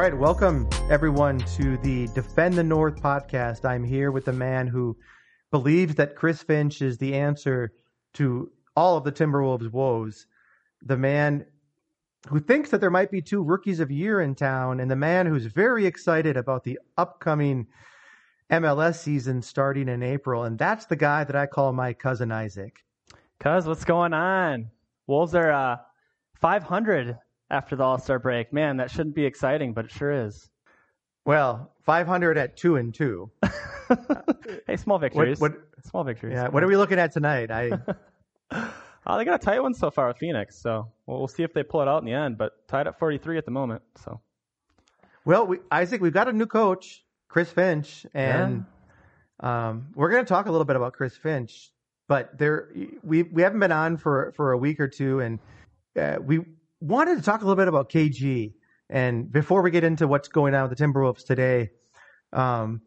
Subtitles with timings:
[0.00, 3.66] right, welcome everyone to the Defend the North podcast.
[3.66, 4.96] I'm here with the man who
[5.50, 7.74] believes that Chris Finch is the answer
[8.14, 10.26] to all of the Timberwolves' woes.
[10.80, 11.44] The man
[12.30, 15.26] who thinks that there might be two rookies of year in town, and the man
[15.26, 17.66] who's very excited about the upcoming
[18.50, 20.44] MLS season starting in April.
[20.44, 22.86] And that's the guy that I call my cousin Isaac.
[23.38, 24.70] Cuz, what's going on?
[25.06, 25.76] Wolves are uh,
[26.40, 27.18] 500
[27.50, 28.52] after the All Star break.
[28.52, 30.48] Man, that shouldn't be exciting, but it sure is.
[31.24, 33.30] Well, 500 at two and two.
[34.66, 35.40] hey, small victories.
[35.40, 36.34] What, what, small victories.
[36.34, 36.48] Yeah.
[36.48, 37.50] What are we looking at tonight?
[37.50, 37.70] I.
[39.06, 41.52] oh, they got a tight one so far with Phoenix, so we'll, we'll see if
[41.52, 42.38] they pull it out in the end.
[42.38, 43.82] But tied at 43 at the moment.
[44.02, 44.20] So.
[45.24, 48.64] Well, we, Isaac, we've got a new coach, Chris Finch, and
[49.42, 49.68] yeah.
[49.68, 51.70] um, we're going to talk a little bit about Chris Finch.
[52.08, 52.70] But there,
[53.04, 55.38] we we haven't been on for for a week or two, and
[55.96, 56.40] uh, we
[56.80, 58.52] wanted to talk a little bit about KG.
[58.88, 61.70] And before we get into what's going on with the Timberwolves today,
[62.32, 62.80] um,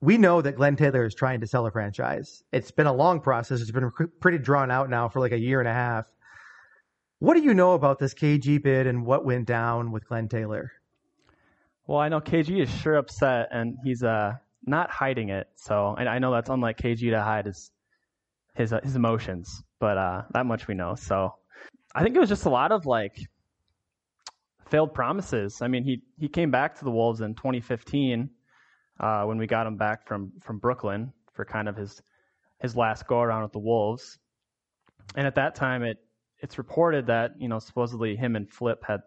[0.00, 2.42] we know that Glen Taylor is trying to sell a franchise.
[2.52, 3.60] It's been a long process.
[3.60, 6.06] It's been pretty drawn out now for like a year and a half.
[7.18, 10.72] What do you know about this KG bid and what went down with Glen Taylor?
[11.86, 14.32] Well, I know KG is sure upset and he's uh,
[14.66, 15.48] not hiding it.
[15.54, 17.70] So I know that's unlike KG to hide his
[18.54, 20.94] his uh, his emotions, but uh, that much we know.
[20.94, 21.34] So
[21.94, 23.16] I think it was just a lot of like
[24.72, 25.60] failed promises.
[25.60, 28.30] I mean, he he came back to the Wolves in 2015
[28.98, 32.02] uh, when we got him back from from Brooklyn for kind of his
[32.58, 34.18] his last go around with the Wolves.
[35.14, 35.98] And at that time, it
[36.38, 39.00] it's reported that you know supposedly him and Flip had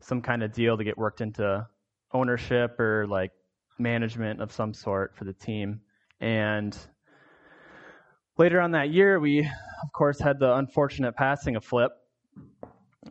[0.00, 1.66] some kind of deal to get worked into
[2.12, 3.32] ownership or like
[3.80, 5.80] management of some sort for the team.
[6.20, 6.76] And
[8.38, 11.90] later on that year, we of course had the unfortunate passing of Flip,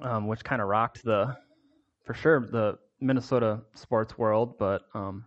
[0.01, 1.35] um, which kind of rocked the,
[2.03, 5.25] for sure, the Minnesota sports world, but um,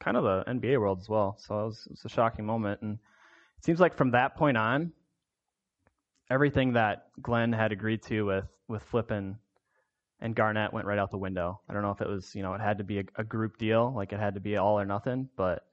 [0.00, 1.36] kind of the NBA world as well.
[1.38, 2.82] So it was, it was a shocking moment.
[2.82, 2.98] And
[3.58, 4.92] it seems like from that point on,
[6.30, 9.36] everything that Glen had agreed to with, with Flip and,
[10.34, 11.60] Garnett went right out the window.
[11.68, 13.58] I don't know if it was, you know, it had to be a, a group
[13.58, 15.66] deal, like it had to be all or nothing, but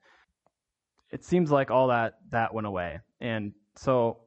[1.09, 2.99] it seems like all that that went away.
[3.21, 4.17] And so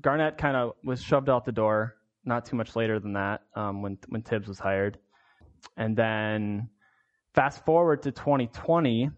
[0.00, 3.82] Garnett kind of was shoved out the door not too much later than that um,
[3.82, 4.98] when when Thibs was hired,
[5.76, 6.68] and then
[7.34, 9.10] fast forward to 2020,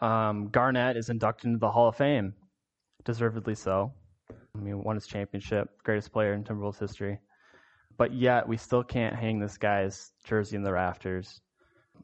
[0.00, 2.34] um, Garnett is inducted into the Hall of Fame,
[3.04, 3.92] deservedly so.
[4.30, 7.18] I mean, won his championship, greatest player in Timberwolves history,
[7.96, 11.40] but yet we still can't hang this guy's jersey in the rafters.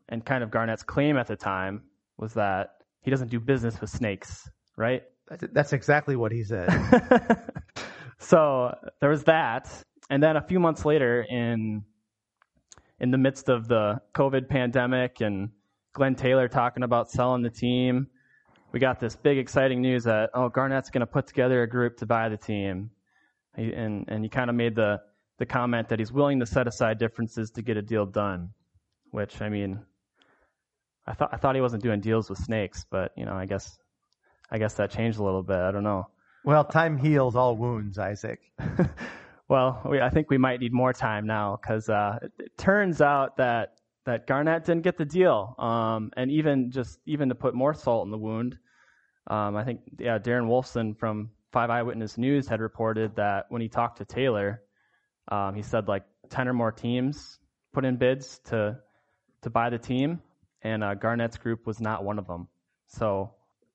[0.08, 1.82] And kind of Garnett's claim at the time
[2.16, 2.70] was that
[3.02, 5.02] he doesn't do business with snakes, right?
[5.52, 6.68] That's exactly what he said.
[8.18, 9.68] so there was that,
[10.08, 11.84] and then a few months later, in
[13.00, 15.50] in the midst of the COVID pandemic and
[15.92, 18.08] Glen Taylor talking about selling the team,
[18.72, 21.96] we got this big exciting news that oh Garnett's going to put together a group
[21.98, 22.90] to buy the team,
[23.54, 25.00] and and he kind of made the
[25.38, 28.50] the comment that he's willing to set aside differences to get a deal done,
[29.10, 29.80] which I mean,
[31.06, 33.78] I thought I thought he wasn't doing deals with snakes, but you know I guess
[34.50, 35.56] I guess that changed a little bit.
[35.58, 36.08] I don't know.
[36.44, 38.40] Well, time heals all wounds, Isaac.
[39.48, 43.00] well, we, I think we might need more time now because uh, it, it, turns
[43.00, 47.54] out that that Garnett didn't get the deal, um, and even just even to put
[47.54, 48.58] more salt in the wound,
[49.26, 53.68] um, I think yeah, Darren Wolfson from Five Eyewitness News had reported that when he
[53.68, 54.62] talked to Taylor,
[55.28, 57.38] um, he said like ten or more teams
[57.72, 58.78] put in bids to
[59.42, 60.20] to buy the team,
[60.62, 62.48] and uh, Garnett's group was not one of them.
[62.88, 63.32] So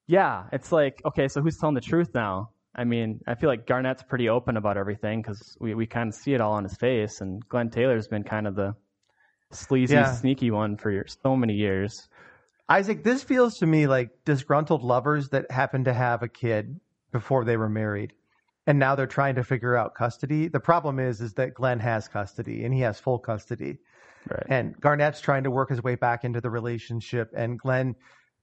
[0.07, 2.49] yeah, it's like, okay, so who's telling the truth now?
[2.75, 6.15] I mean, I feel like Garnett's pretty open about everything because we, we kind of
[6.15, 8.75] see it all on his face, and Glen Taylor's been kind of the
[9.51, 10.11] sleazy, yeah.
[10.13, 12.07] sneaky one for so many years.
[12.67, 16.79] Isaac, this feels to me like disgruntled lovers that happen to have a kid
[17.11, 18.13] before they were married,
[18.65, 20.47] and now they're trying to figure out custody.
[20.47, 23.77] The problem is, is that Glen has custody and he has full custody,
[24.27, 24.47] right.
[24.47, 27.95] and Garnett's trying to work his way back into the relationship, and Glen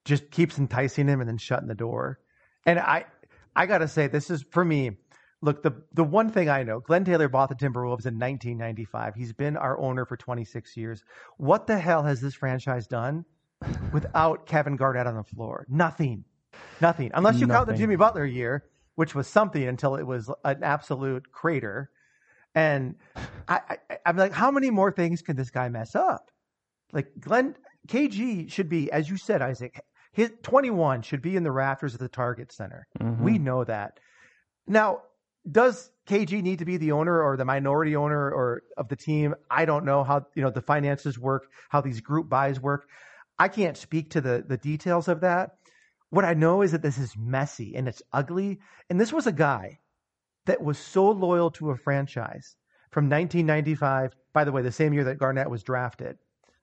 [0.04, 2.20] just keeps enticing him and then shutting the door.
[2.64, 3.06] And I,
[3.56, 4.92] I gotta say, this is for me.
[5.42, 9.14] Look, the the one thing I know, Glen Taylor bought the Timberwolves in 1995.
[9.14, 11.02] He's been our owner for 26 years.
[11.38, 13.24] What the hell has this franchise done
[13.92, 15.66] without Kevin Garnett on the floor?
[15.68, 16.24] Nothing,
[16.80, 17.10] nothing.
[17.14, 17.58] Unless you Nothing.
[17.58, 18.64] count the Jimmy Butler year,
[18.96, 21.90] which was something until it was an absolute crater.
[22.54, 22.96] And
[23.48, 26.30] I, I, I'm like, how many more things can this guy mess up?
[26.92, 27.54] Like Glen
[27.88, 29.80] KG should be, as you said, Isaac,
[30.12, 32.86] his 21 should be in the rafters of the Target Center.
[32.98, 33.22] Mm-hmm.
[33.22, 34.00] We know that.
[34.66, 35.02] Now,
[35.50, 39.34] does KG need to be the owner or the minority owner or of the team?
[39.50, 42.88] I don't know how you know the finances work, how these group buys work.
[43.38, 45.52] I can't speak to the the details of that.
[46.10, 48.58] What I know is that this is messy and it's ugly.
[48.90, 49.78] And this was a guy
[50.46, 52.56] that was so loyal to a franchise
[52.90, 54.14] from 1995.
[54.32, 56.18] By the way, the same year that Garnett was drafted.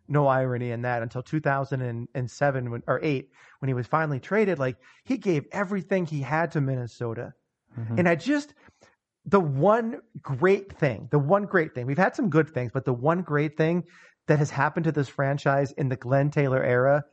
[0.07, 4.59] No irony in that until 2007 when, or eight when he was finally traded.
[4.59, 7.33] Like he gave everything he had to Minnesota.
[7.77, 7.99] Mm-hmm.
[7.99, 8.53] And I just,
[9.25, 12.93] the one great thing, the one great thing, we've had some good things, but the
[12.93, 13.83] one great thing
[14.27, 17.03] that has happened to this franchise in the Glen Taylor era,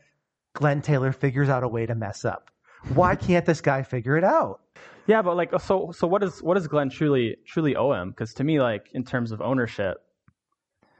[0.54, 2.50] Glen Taylor figures out a way to mess up.
[2.92, 4.60] Why can't this guy figure it out?
[5.06, 8.10] Yeah, but like, so so what does what does Glen truly truly owe him?
[8.10, 9.98] Because to me, like in terms of ownership,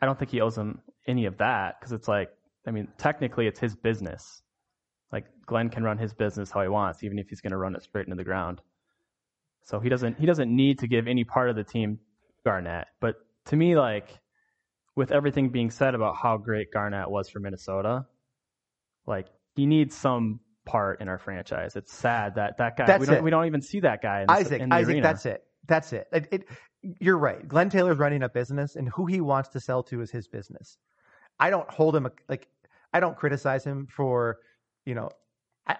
[0.00, 1.77] I don't think he owes him any of that.
[1.79, 2.31] Because it's like,
[2.67, 4.43] I mean, technically, it's his business.
[5.12, 7.77] Like Glen can run his business how he wants, even if he's going to run
[7.77, 8.61] it straight into the ground.
[9.62, 11.99] So he doesn't he doesn't need to give any part of the team
[12.45, 12.89] Garnett.
[13.01, 13.17] But
[13.47, 14.19] to me, like
[14.97, 18.06] with everything being said about how great Garnett was for Minnesota,
[19.06, 21.77] like he needs some part in our franchise.
[21.77, 23.23] It's sad that that guy that's we don't it.
[23.23, 24.23] we don't even see that guy.
[24.23, 25.03] In Isaac, in the Isaac, arena.
[25.03, 25.45] that's it.
[25.67, 26.06] That's it.
[26.12, 26.49] It, it.
[27.01, 27.47] You're right.
[27.47, 30.77] Glen Taylor's running a business, and who he wants to sell to is his business.
[31.38, 32.48] I don't hold him like
[32.92, 34.38] I don't criticize him for
[34.86, 35.10] you know
[35.66, 35.76] I,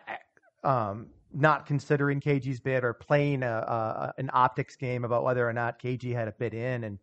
[0.64, 5.52] um, not considering KG's bid or playing a, a, an optics game about whether or
[5.52, 6.84] not KG had a bid in.
[6.84, 6.98] And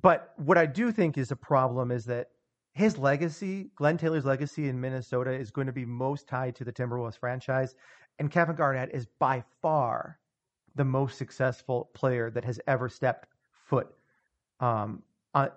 [0.00, 2.28] but what I do think is a problem is that
[2.72, 6.72] his legacy, Glen Taylor's legacy in Minnesota, is going to be most tied to the
[6.72, 7.74] Timberwolves franchise,
[8.18, 10.18] and Kevin Garnett is by far
[10.74, 13.88] the most successful player that has ever stepped foot
[14.60, 15.02] um,
[15.34, 15.50] on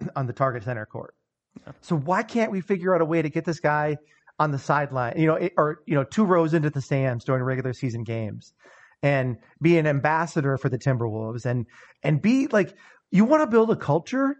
[0.16, 1.14] on the Target Center court.
[1.82, 3.98] So why can't we figure out a way to get this guy
[4.38, 7.74] on the sideline, you know, or you know, two rows into the stands during regular
[7.74, 8.54] season games,
[9.02, 11.66] and be an ambassador for the Timberwolves, and
[12.02, 12.74] and be like,
[13.10, 14.36] you want to build a culture.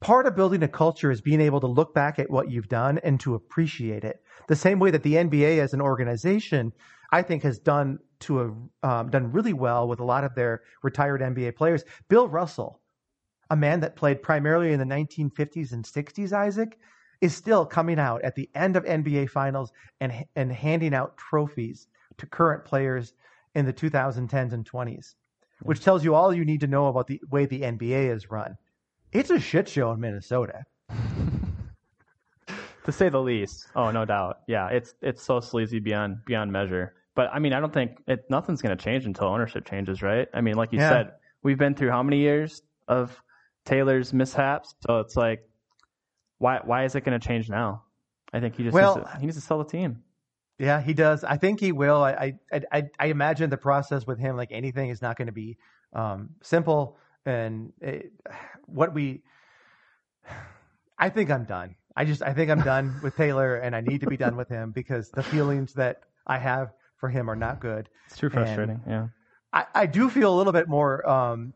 [0.00, 2.98] Part of building a culture is being able to look back at what you've done
[3.02, 4.22] and to appreciate it.
[4.46, 6.72] The same way that the NBA as an organization,
[7.10, 10.62] I think, has done to a, um, done really well with a lot of their
[10.84, 11.82] retired NBA players.
[12.08, 12.80] Bill Russell,
[13.50, 16.78] a man that played primarily in the 1950s and 60s, Isaac,
[17.20, 21.88] is still coming out at the end of NBA finals and and handing out trophies
[22.18, 23.14] to current players
[23.54, 25.14] in the 2010s and 20s,
[25.62, 28.56] which tells you all you need to know about the way the NBA is run.
[29.12, 30.64] It's a shit show in Minnesota.
[32.84, 33.66] to say the least.
[33.74, 34.40] Oh, no doubt.
[34.46, 36.94] Yeah, it's it's so sleazy beyond beyond measure.
[37.14, 40.28] But I mean, I don't think it, nothing's going to change until ownership changes, right?
[40.32, 40.90] I mean, like you yeah.
[40.90, 41.12] said,
[41.42, 43.20] we've been through how many years of
[43.68, 44.74] Taylor's mishaps?
[44.86, 45.48] So it's like
[46.38, 47.82] why why is it going to change now?
[48.32, 50.02] I think he just well, needs to, he needs to sell the team.
[50.58, 51.22] Yeah, he does.
[51.24, 52.02] I think he will.
[52.02, 55.32] I I I, I imagine the process with him, like anything, is not going to
[55.32, 55.58] be
[55.92, 56.96] um, simple.
[57.26, 58.12] And it,
[58.66, 59.22] what we,
[60.98, 61.76] I think I'm done.
[61.96, 64.48] I just I think I'm done with Taylor, and I need to be done with
[64.48, 67.88] him because the feelings that I have for him are not good.
[68.06, 68.80] It's too frustrating.
[68.84, 69.06] And yeah,
[69.52, 71.52] I, I do feel a little bit more um,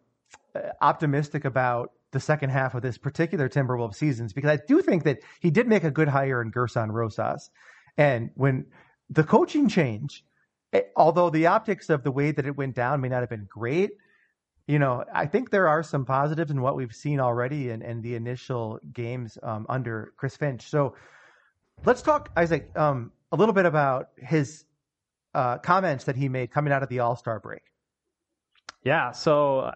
[0.81, 5.21] optimistic about the second half of this particular Timberwolves seasons because I do think that
[5.41, 7.51] he did make a good hire in Gersson Rosas.
[7.97, 8.67] And when
[9.11, 10.25] the coaching change,
[10.73, 13.47] it, although the optics of the way that it went down may not have been
[13.49, 13.91] great,
[14.67, 18.01] you know, I think there are some positives in what we've seen already in, in
[18.01, 20.69] the initial games um, under Chris Finch.
[20.69, 20.95] So
[21.85, 24.65] let's talk, Isaac, um, a little bit about his
[25.35, 27.63] uh, comments that he made coming out of the All Star break.
[28.85, 29.13] Yeah.
[29.13, 29.73] So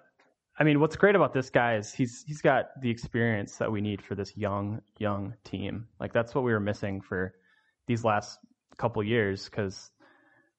[0.58, 3.80] I mean, what's great about this guy is he's he's got the experience that we
[3.80, 5.86] need for this young young team.
[6.00, 7.34] Like that's what we were missing for
[7.86, 8.38] these last
[8.78, 9.90] couple years because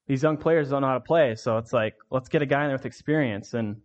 [0.07, 1.35] these young players don't know how to play.
[1.35, 3.53] So it's like let's get a guy in there with experience.
[3.53, 3.77] And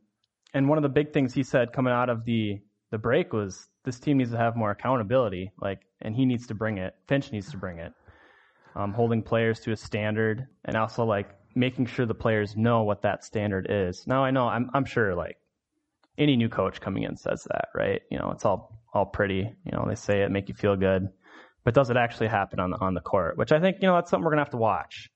[0.52, 3.69] and one of the big things he said coming out of the the break was
[3.85, 5.50] this team needs to have more accountability.
[5.61, 6.95] Like, and he needs to bring it.
[7.09, 7.92] Finch needs to bring it.
[8.76, 13.02] Um, holding players to a standard and also like making sure the players know what
[13.02, 14.07] that standard is.
[14.07, 15.37] Now I know I'm I'm sure like
[16.19, 18.02] any new coach coming in says that, right?
[18.11, 19.54] You know, it's all all pretty.
[19.64, 21.09] You know, they say it, make you feel good,
[21.64, 23.37] but does it actually happen on the on the court?
[23.37, 25.11] Which I think you know that's something we're gonna have to watch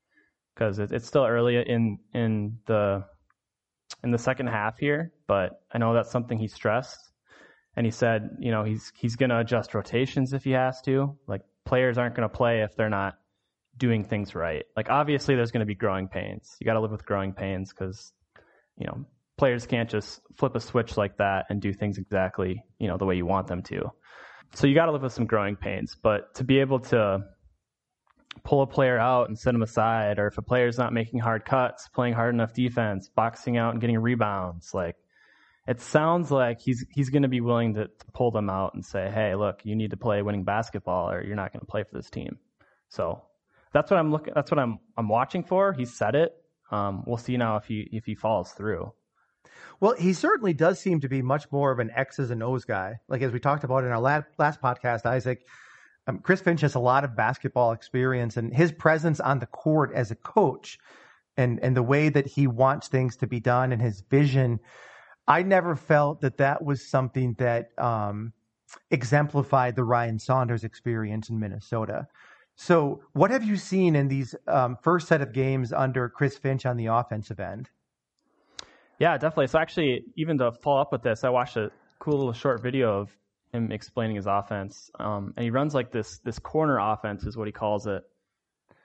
[0.55, 3.05] because it, it's still early in in the
[4.03, 5.13] in the second half here.
[5.27, 6.99] But I know that's something he stressed,
[7.77, 11.17] and he said, you know, he's he's gonna adjust rotations if he has to.
[11.27, 13.19] Like players aren't gonna play if they're not
[13.77, 14.65] doing things right.
[14.77, 16.57] Like obviously, there's gonna be growing pains.
[16.61, 18.13] You got to live with growing pains because
[18.79, 19.05] you know
[19.37, 23.05] players can't just flip a switch like that and do things exactly, you know, the
[23.05, 23.91] way you want them to.
[24.55, 27.21] So you got to live with some growing pains, but to be able to
[28.45, 31.45] pull a player out and set him aside, or if a player's not making hard
[31.45, 34.97] cuts, playing hard enough defense, boxing out and getting rebounds, like
[35.67, 38.85] it sounds like he's he's going to be willing to, to pull them out and
[38.85, 41.83] say, "Hey, look, you need to play winning basketball, or you're not going to play
[41.83, 42.39] for this team."
[42.89, 43.23] So
[43.73, 44.33] that's what I'm looking.
[44.35, 45.73] That's what I'm I'm watching for.
[45.73, 46.33] He said it.
[46.71, 48.93] Um, we'll see now if he if he follows through.
[49.81, 52.99] Well, he certainly does seem to be much more of an X's and O's guy.
[53.09, 55.47] Like as we talked about in our last, last podcast, Isaac,
[56.07, 59.93] um, Chris Finch has a lot of basketball experience, and his presence on the court
[59.95, 60.79] as a coach,
[61.37, 64.61] and and the way that he wants things to be done, and his vision.
[65.29, 68.33] I never felt that that was something that um,
[68.93, 72.07] exemplified the Ryan Saunders experience in Minnesota.
[72.55, 76.65] So, what have you seen in these um, first set of games under Chris Finch
[76.65, 77.69] on the offensive end?
[78.99, 79.49] Yeah, definitely.
[79.49, 83.01] So, actually, even to follow up with this, I watched a cool little short video
[83.01, 83.11] of
[83.53, 87.47] him explaining his offense, um, and he runs like this this corner offense is what
[87.47, 88.03] he calls it,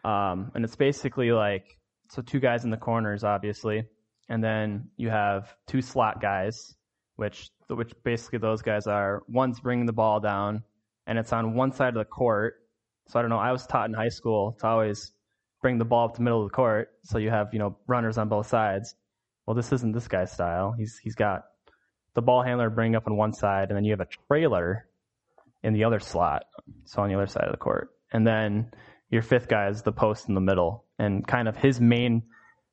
[0.04, 1.78] um, and it's basically like
[2.10, 3.86] so two guys in the corners, obviously,
[4.30, 6.76] and then you have two slot guys,
[7.16, 10.64] which which basically those guys are one's bringing the ball down,
[11.08, 12.56] and it's on one side of the court.
[13.08, 13.40] So I don't know.
[13.40, 15.12] I was taught in high school to always
[15.62, 18.18] bring the ball up the middle of the court, so you have you know runners
[18.18, 18.96] on both sides.
[19.52, 20.72] Well, this isn't this guy's style.
[20.72, 21.44] He's he's got
[22.14, 24.88] the ball handler bring up on one side, and then you have a trailer
[25.62, 26.44] in the other slot,
[26.86, 28.72] so on the other side of the court, and then
[29.10, 32.24] your fifth guy is the post in the middle, and kind of his main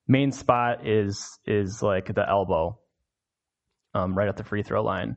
[0.06, 2.78] main spot is is like the elbow,
[3.94, 5.16] um, right at the free throw line.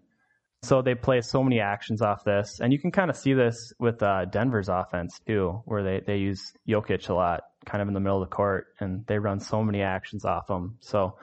[0.64, 3.72] So they play so many actions off this, and you can kind of see this
[3.78, 7.94] with uh, Denver's offense too, where they they use Jokic a lot, kind of in
[7.94, 10.78] the middle of the court, and they run so many actions off him.
[10.80, 11.18] So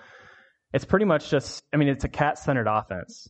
[0.73, 3.29] it's pretty much just, I mean, it's a KAT centered offense,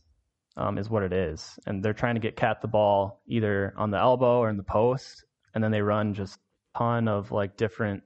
[0.57, 1.57] um, is what it is.
[1.65, 4.63] And they're trying to get KAT the ball either on the elbow or in the
[4.63, 5.23] post.
[5.53, 6.37] And then they run just
[6.75, 8.03] a ton of like different,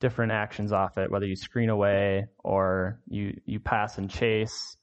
[0.00, 4.76] different actions off it, whether you screen away or you, you pass and chase.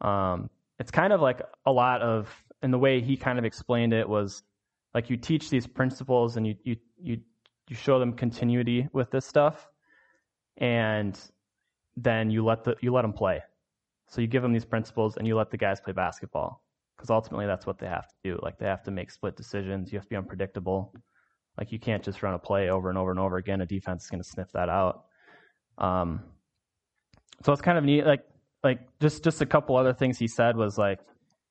[0.00, 2.28] Um, it's kind of like a lot of,
[2.60, 4.42] and the way he kind of explained it was
[4.92, 7.20] like you teach these principles and you, you, you,
[7.68, 9.68] you show them continuity with this stuff.
[10.58, 11.18] And
[11.96, 13.40] then you let the you let them play.
[14.08, 16.62] So you give them these principles and you let the guys play basketball
[16.96, 18.38] because ultimately that's what they have to do.
[18.42, 19.92] Like they have to make split decisions.
[19.92, 20.92] You have to be unpredictable.
[21.58, 23.60] Like you can't just run a play over and over and over again.
[23.60, 25.04] A defense is going to sniff that out.
[25.78, 26.22] Um,
[27.44, 28.06] so it's kind of neat.
[28.06, 28.24] Like
[28.62, 31.00] like just just a couple other things he said was like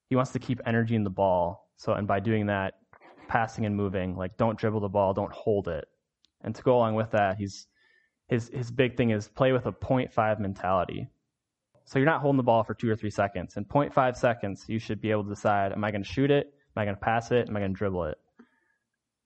[0.10, 1.70] he wants to keep energy in the ball.
[1.78, 2.76] So and by doing that,
[3.28, 5.86] passing and moving, like don't dribble the ball, don't hold it.
[6.42, 7.68] And to go along with that, he's
[8.34, 11.08] his his big thing is play with a 0.5 mentality.
[11.86, 13.58] So you're not holding the ball for two or three seconds.
[13.58, 16.48] In 0.5 seconds, you should be able to decide: Am I going to shoot it?
[16.76, 17.48] Am I going to pass it?
[17.48, 18.18] Am I going to dribble it?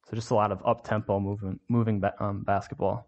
[0.10, 3.08] So just a lot of up tempo moving moving um, basketball.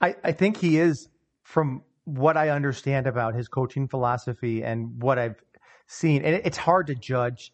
[0.00, 1.08] I, I think he is,
[1.42, 5.42] from what I understand about his coaching philosophy and what I've
[5.88, 7.52] seen, and it's hard to judge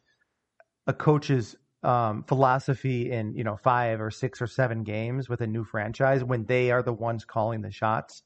[0.87, 5.47] a coach's um, philosophy in you know five or six or seven games with a
[5.47, 8.23] new franchise when they are the ones calling the shots.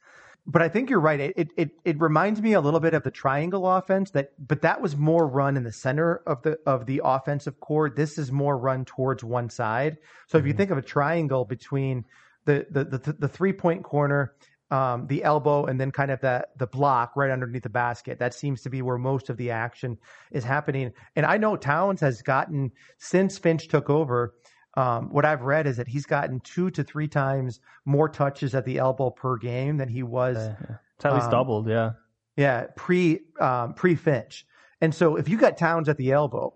[0.47, 1.21] But I think you're right.
[1.21, 4.81] It it it reminds me a little bit of the triangle offense that, but that
[4.81, 7.91] was more run in the center of the of the offensive core.
[7.91, 9.99] This is more run towards one side.
[10.27, 10.59] So if you mm-hmm.
[10.59, 12.07] think of a triangle between
[12.47, 14.33] the the the, the three point corner
[14.71, 18.19] um, the elbow and then kind of the the block right underneath the basket.
[18.19, 19.99] That seems to be where most of the action
[20.31, 20.93] is happening.
[21.17, 24.35] And I know Towns has gotten since Finch took over.
[24.75, 28.65] Um, what I've read is that he's gotten two to three times more touches at
[28.65, 30.37] the elbow per game than he was.
[30.37, 30.55] Uh,
[30.97, 31.93] it's at least um, doubled, yeah.
[32.37, 34.47] Yeah, pre um, pre Finch.
[34.81, 36.55] And so if you got Towns at the elbow,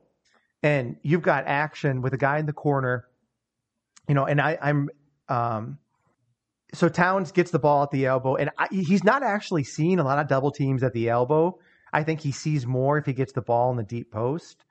[0.62, 3.06] and you've got action with a guy in the corner,
[4.08, 4.90] you know, and I, I'm
[5.28, 5.78] um,
[6.74, 10.04] so Towns gets the ball at the elbow, and I, he's not actually seeing a
[10.04, 11.58] lot of double teams at the elbow.
[11.92, 14.64] I think he sees more if he gets the ball in the deep post.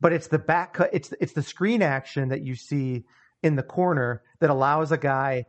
[0.00, 3.04] But it's the back cut, it's it's the screen action that you see
[3.42, 5.44] in the corner that allows a guy,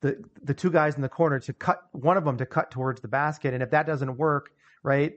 [0.00, 3.00] the the two guys in the corner to cut one of them to cut towards
[3.00, 4.50] the basket, and if that doesn't work,
[4.82, 5.12] right,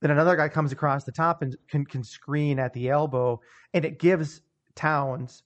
[0.00, 3.40] then another guy comes across the top and can can screen at the elbow,
[3.72, 4.42] and it gives
[4.74, 5.42] Towns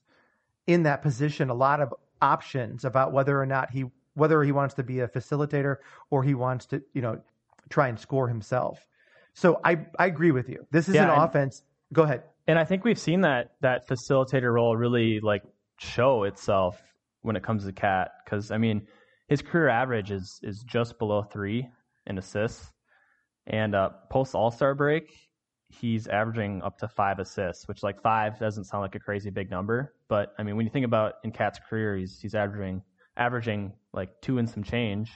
[0.67, 1.93] in that position a lot of
[2.23, 5.77] options about whether or not he whether he wants to be a facilitator
[6.09, 7.19] or he wants to you know
[7.69, 8.87] try and score himself.
[9.33, 10.65] So I I agree with you.
[10.71, 11.63] This is yeah, an and, offense.
[11.91, 12.23] Go ahead.
[12.47, 15.43] And I think we've seen that that facilitator role really like
[15.77, 16.81] show itself
[17.21, 18.87] when it comes to KAT because I mean
[19.27, 21.67] his career average is is just below three
[22.07, 22.71] in assists,
[23.47, 25.11] and uh, post All Star break
[25.79, 29.49] he's averaging up to five assists, which like five doesn't sound like a crazy big
[29.49, 32.83] number, but I mean when you think about in KAT's career, he's he's averaging
[33.17, 35.11] averaging like two and some change,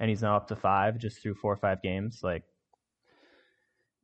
[0.00, 2.20] and he's now up to five just through four or five games.
[2.22, 2.44] Like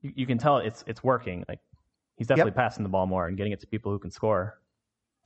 [0.03, 1.45] you, you can tell it's it's working.
[1.49, 1.61] Like
[2.17, 2.57] he's definitely yep.
[2.57, 4.59] passing the ball more and getting it to people who can score.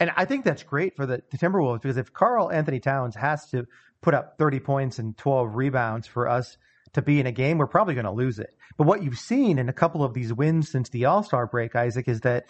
[0.00, 3.66] and I think that's great for the, the Timberwolves because if Karl-Anthony Towns has to
[4.02, 6.56] put up 30 points and 12 rebounds for us
[6.94, 8.56] to be in a game, we're probably going to lose it.
[8.76, 11.76] But what you've seen in a couple of these wins since the All Star break,
[11.76, 12.46] Isaac, is that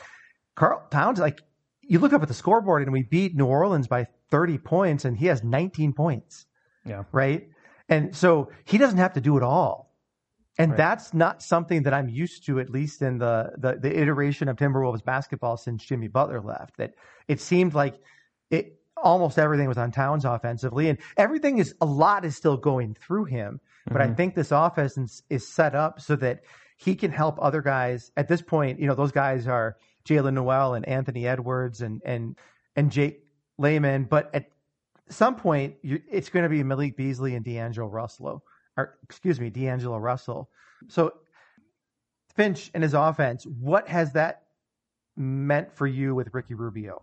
[0.54, 1.40] Karl Towns, like,
[1.82, 5.16] you look up at the scoreboard and we beat New Orleans by 30 points and
[5.16, 6.46] he has 19 points.
[6.86, 7.04] Yeah.
[7.12, 7.48] Right.
[7.88, 9.92] And so he doesn't have to do it all.
[10.58, 10.78] And Right.
[10.78, 14.56] that's not something that I'm used to, at least in the, the, the iteration of
[14.56, 16.76] Timberwolves basketball since Jimmy Butler left.
[16.76, 16.94] That
[17.26, 17.96] it seemed like
[18.50, 22.94] it almost everything was on Towns offensively, and everything is a lot is still going
[22.94, 23.60] through him.
[23.86, 24.16] But I Mhm.
[24.16, 26.42] think this offense is, set up so that
[26.76, 28.10] he can help other guys.
[28.16, 32.36] At this point, you know, those guys are Jaylen Nowell and Anthony Edwards and and
[32.76, 33.24] and Jake
[33.58, 34.04] Layman.
[34.04, 34.46] But at
[35.08, 38.42] some point, you, it's going to be Malik Beasley and D'Angelo Russell,
[38.76, 40.50] or excuse me, D'Angelo Russell.
[40.88, 41.12] So
[42.34, 44.42] Finch and his offense, what has that
[45.16, 47.02] meant for you with Ricky Rubio?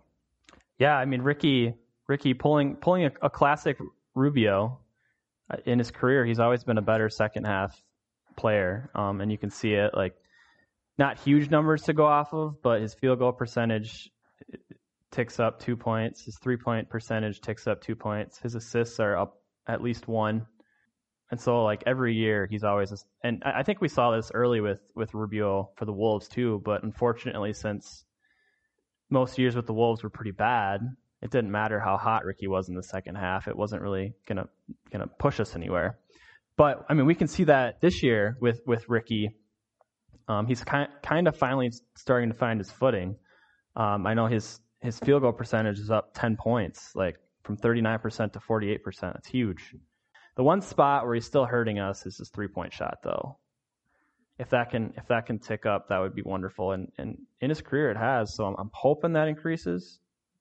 [0.78, 1.74] Yeah, I mean Ricky,
[2.08, 3.78] Ricky pulling pulling a, a classic
[4.14, 4.78] Rubio
[5.66, 6.24] in his career.
[6.24, 7.80] He's always been a better second half
[8.36, 9.92] player, um, and you can see it.
[9.94, 10.14] Like
[10.98, 14.10] not huge numbers to go off of, but his field goal percentage
[15.10, 16.24] ticks up two points.
[16.24, 18.38] His three point percentage ticks up two points.
[18.38, 20.46] His assists are up at least one.
[21.30, 22.92] And so, like every year, he's always.
[23.22, 26.60] And I I think we saw this early with with Rubio for the Wolves too.
[26.64, 28.04] But unfortunately, since
[29.12, 30.80] most years with the Wolves were pretty bad.
[31.22, 33.46] It didn't matter how hot Ricky was in the second half.
[33.46, 34.46] It wasn't really gonna
[34.90, 35.98] gonna push us anywhere.
[36.56, 39.36] But I mean, we can see that this year with with Ricky.
[40.28, 43.16] Um, he's kind kind of finally starting to find his footing.
[43.76, 47.80] Um, I know his his field goal percentage is up ten points, like from thirty
[47.80, 49.14] nine percent to forty eight percent.
[49.18, 49.74] It's huge.
[50.36, 53.38] The one spot where he's still hurting us is his three point shot, though.
[54.38, 56.72] If that can if that can tick up, that would be wonderful.
[56.72, 58.34] And and in his career, it has.
[58.34, 60.00] So I'm, I'm hoping that increases.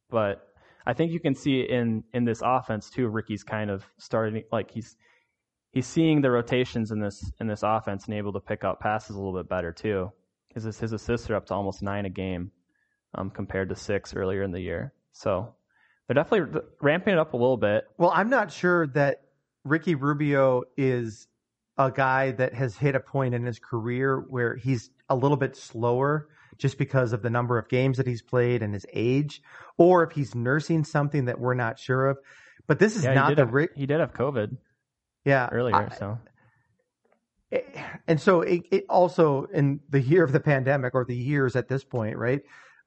[0.09, 0.41] But
[0.85, 3.07] I think you can see in in this offense too.
[3.07, 4.95] Ricky's kind of starting like he's
[5.71, 9.15] he's seeing the rotations in this in this offense and able to pick up passes
[9.15, 10.11] a little bit better too.
[10.53, 12.51] His, his assists are up to almost nine a game,
[13.15, 14.93] um, compared to six earlier in the year.
[15.13, 15.55] So
[16.07, 17.85] they're definitely ramping it up a little bit.
[17.97, 19.21] Well, I'm not sure that
[19.63, 21.27] Ricky Rubio is
[21.77, 25.55] a guy that has hit a point in his career where he's a little bit
[25.55, 26.27] slower
[26.61, 29.41] just because of the number of games that he's played and his age,
[29.77, 32.19] or if he's nursing something that we're not sure of.
[32.67, 34.57] But this is Yeah, not the have, he did have COVID
[35.25, 36.19] Yeah, earlier, I- so
[38.07, 41.67] and so it, it also in the year of the pandemic or the years at
[41.67, 42.41] this point, right?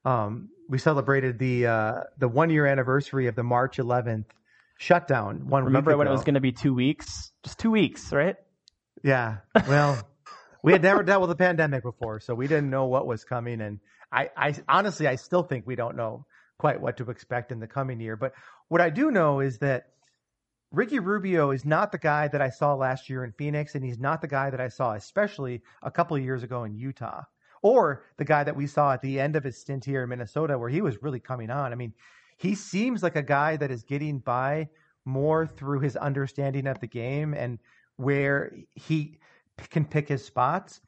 [0.05, 4.25] Um, we celebrated the uh, the one year anniversary of the March 11th
[4.79, 5.47] shutdown.
[5.49, 7.31] One remember when it was going to be two weeks?
[7.43, 8.37] Just two weeks, right?
[9.03, 9.37] Yeah.
[9.67, 10.07] Well,
[10.65, 13.61] we had never dealt with a pandemic before, so we didn't know what was coming.
[13.61, 13.79] And
[14.11, 16.25] I, I honestly, I still think we don't know
[16.57, 18.15] quite what to expect in the coming year.
[18.15, 18.33] But
[18.67, 19.89] what I do know is that
[20.71, 23.99] Ricky Rubio is not the guy that I saw last year in Phoenix, and he's
[23.99, 27.21] not the guy that I saw, especially a couple of years ago in Utah,
[27.61, 30.57] or the guy that we saw at the end of his stint here in Minnesota,
[30.57, 31.73] where he was really coming on.
[31.73, 31.93] I mean,
[32.37, 34.69] he seems like a guy that is getting by
[35.05, 37.59] more through his understanding of the game and
[37.97, 39.19] where he
[39.69, 40.81] can pick his spots.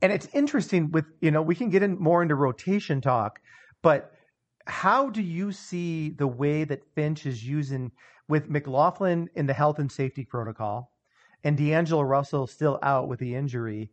[0.00, 3.40] And it's interesting with, you know, we can get in more into rotation talk,
[3.82, 4.12] but
[4.66, 7.92] how do you see the way that Finch is using
[8.28, 10.90] with McLaughlin in the health and safety protocol
[11.44, 13.90] and D'Angelo Russell still out with the injury?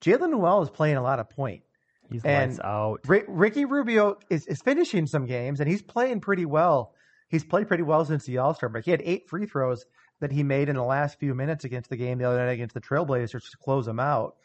[0.00, 1.62] Jaylen Nowell is playing a lot of point.
[2.10, 3.00] He's And- lights out.
[3.06, 6.94] Ri- Ricky Rubio is, is finishing some games and he's playing pretty well.
[7.28, 8.84] He's played pretty well since the All Star break.
[8.84, 9.84] He had eight free throws
[10.24, 12.72] that he made in the last few minutes against the game the other night against
[12.72, 14.36] the Trailblazers to close them out.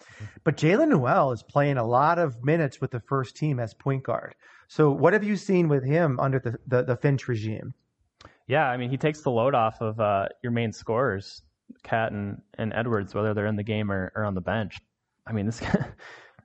[0.43, 4.03] But Jaylen Nowell is playing a lot of minutes with the first team as point
[4.03, 4.35] guard.
[4.67, 7.73] So what have you seen with him under the, the, the Finch regime?
[8.45, 11.43] Yeah, I mean, he takes the load off of uh, your main scorers,
[11.83, 14.79] KAT and, and Edwards, whether they're in the game or, or on the bench.
[15.25, 15.85] I mean, this guy,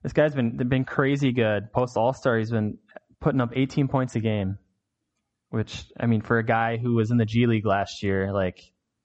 [0.05, 1.73] this guy's been been crazy good.
[1.73, 2.79] Post All Star, he's been
[3.21, 4.59] putting up 18 points a game,
[5.51, 8.61] which I mean, for a guy who was in the G League last year, like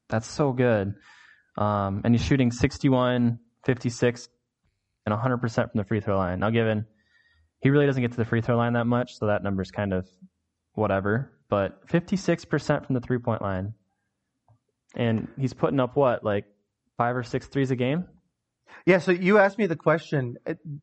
[0.09, 0.93] that's so good.
[1.57, 4.29] Um, and he's shooting 61, 56,
[5.05, 6.39] and 100% from the free throw line.
[6.39, 6.85] Now, given
[7.61, 9.93] he really doesn't get to the free throw line that much, so that number's kind
[9.93, 10.07] of
[10.73, 11.31] whatever.
[11.49, 13.73] But 56% from the three point line.
[14.95, 16.45] And he's putting up what, like
[16.97, 18.05] five or six threes a game?
[18.85, 20.37] Yeah, so you asked me the question.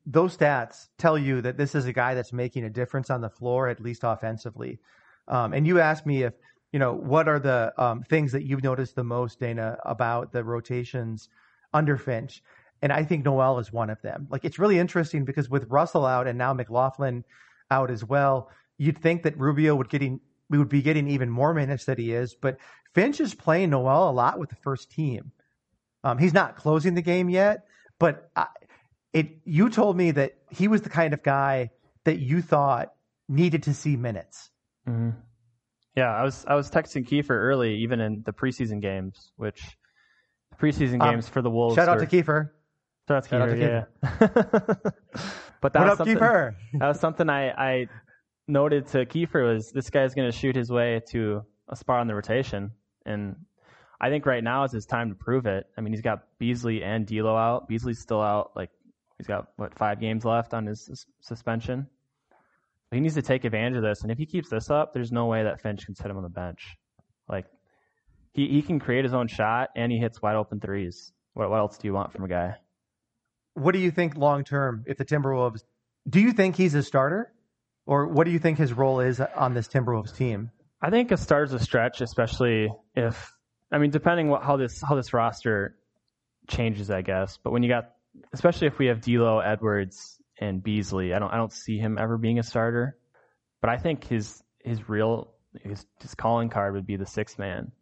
[0.05, 3.31] Those stats tell you that this is a guy that's making a difference on the
[3.31, 4.81] floor, at least offensively.
[5.29, 6.35] Um, and you asked me if,
[6.73, 10.45] you know, what are the um, things that you've noticed the most, Dana, about the
[10.45, 11.29] rotations
[11.73, 12.43] under Finch?
[12.83, 14.27] And I think Nowell is one of them.
[14.31, 17.25] Like, it's really interesting because with Russell out and now McLaughlin
[17.71, 21.53] out as well, you'd think that Rubio would getting we would be getting even more
[21.53, 22.59] minutes that he is, but
[22.95, 25.33] Finch is playing Nowell a lot with the first team.
[26.05, 27.67] Um, he's not closing the game yet,
[27.99, 28.47] but I,
[29.13, 31.71] it you told me that he was the kind of guy
[32.05, 32.93] that you thought
[33.29, 34.51] needed to see minutes.
[34.89, 35.19] Mm-hmm.
[35.97, 39.63] Yeah, I was I was texting Kiefer early, even in the preseason games, which
[40.61, 41.75] preseason um, games for the Wolves.
[41.75, 42.51] Shout out to Kiefer.
[43.09, 43.59] Shout out to Kiefer.
[43.59, 43.85] Yeah.
[45.63, 46.55] but that what was up, something, Kiefer?
[46.75, 47.89] that was something I, I
[48.47, 52.09] noted to Kiefer was this guy's going to shoot his way to a spot on
[52.09, 52.73] the rotation,
[53.07, 53.37] and
[53.99, 55.67] I think right now is his time to prove it.
[55.79, 57.69] I mean, he's got Beasley and D'Lo out.
[57.69, 58.51] Beasley's still out.
[58.55, 58.71] Like
[59.17, 61.87] he's got what five games left on his suspension.
[62.93, 65.27] He needs to take advantage of this, and if he keeps this up, there's no
[65.27, 66.77] way that Finch can sit him on the bench.
[67.29, 67.47] Like
[68.33, 71.13] he he can create his own shot, and he hits wide open threes.
[71.35, 72.55] What what else do you want from a guy?
[73.55, 75.63] What do you think long term if the Timberwolves?
[76.09, 77.33] Do you think he's a starter,
[77.87, 80.51] or what do you think his role is on this Timberwolves team?
[80.81, 83.33] I think a starter's a stretch, especially if
[83.73, 85.77] I mean, depending what, how this how this roster
[86.49, 87.39] changes, I guess.
[87.43, 87.91] But when you got,
[88.33, 92.19] especially if we have D'Lo, Edwards, and Beasley, I don't I don't see him ever
[92.19, 92.97] being a starter.
[93.61, 97.73] But I think his his real his, his calling card would be the sixth man.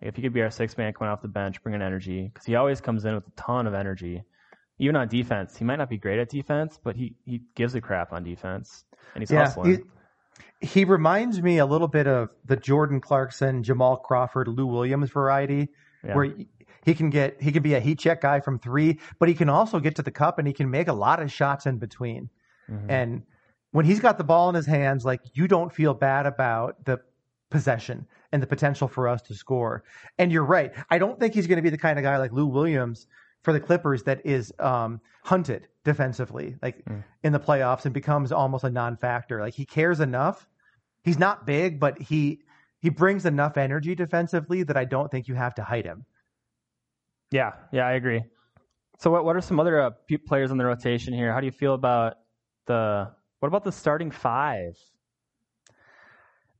[0.00, 2.46] Like if he could be our sixth man coming off the bench, bringing energy, because
[2.46, 4.22] he always comes in with a ton of energy.
[4.78, 7.80] Even on defense, he might not be great at defense, but he he gives a
[7.80, 9.76] crap on defense, and he's yeah, hustling.
[9.76, 9.82] He-
[10.60, 15.68] he reminds me a little bit of the Jordan Clarkson, Jamal Crawford, Lou Williams variety,
[16.04, 16.14] yeah.
[16.14, 16.32] where
[16.84, 19.48] he can get he can be a heat check guy from three, but he can
[19.48, 22.28] also get to the cup and he can make a lot of shots in between.
[22.70, 22.90] Mm-hmm.
[22.90, 23.22] And
[23.70, 27.00] when he's got the ball in his hands, like you don't feel bad about the
[27.50, 29.84] possession and the potential for us to score.
[30.18, 30.72] And you're right.
[30.90, 33.06] I don't think he's going to be the kind of guy like Lou Williams
[33.42, 37.02] for the Clippers that is um, hunted defensively, like mm.
[37.24, 39.40] in the playoffs, and becomes almost a non-factor.
[39.40, 40.48] Like he cares enough
[41.02, 42.40] he's not big, but he
[42.82, 46.04] he brings enough energy defensively that I don't think you have to hide him.
[47.30, 48.22] Yeah, yeah, I agree.
[48.98, 49.90] So what what are some other uh,
[50.26, 51.32] players in the rotation here?
[51.32, 52.14] How do you feel about
[52.66, 54.74] the what about the starting five?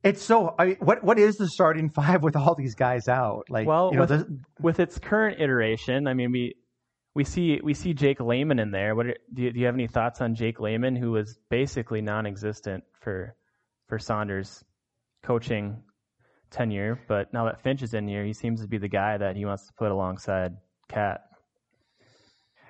[0.01, 0.55] It's so.
[0.57, 3.45] I mean, what what is the starting five with all these guys out?
[3.49, 6.55] Like, well, you know, with, with its current iteration, I mean, we
[7.13, 8.95] we see we see Jake Layman in there.
[8.95, 12.83] What do you, do you have any thoughts on Jake Layman, who was basically non-existent
[12.99, 13.35] for
[13.87, 14.63] for Saunders
[15.21, 15.83] coaching
[16.53, 19.35] tenure, but now that Finch is in here, he seems to be the guy that
[19.35, 20.55] he wants to put alongside
[20.87, 21.21] KAT.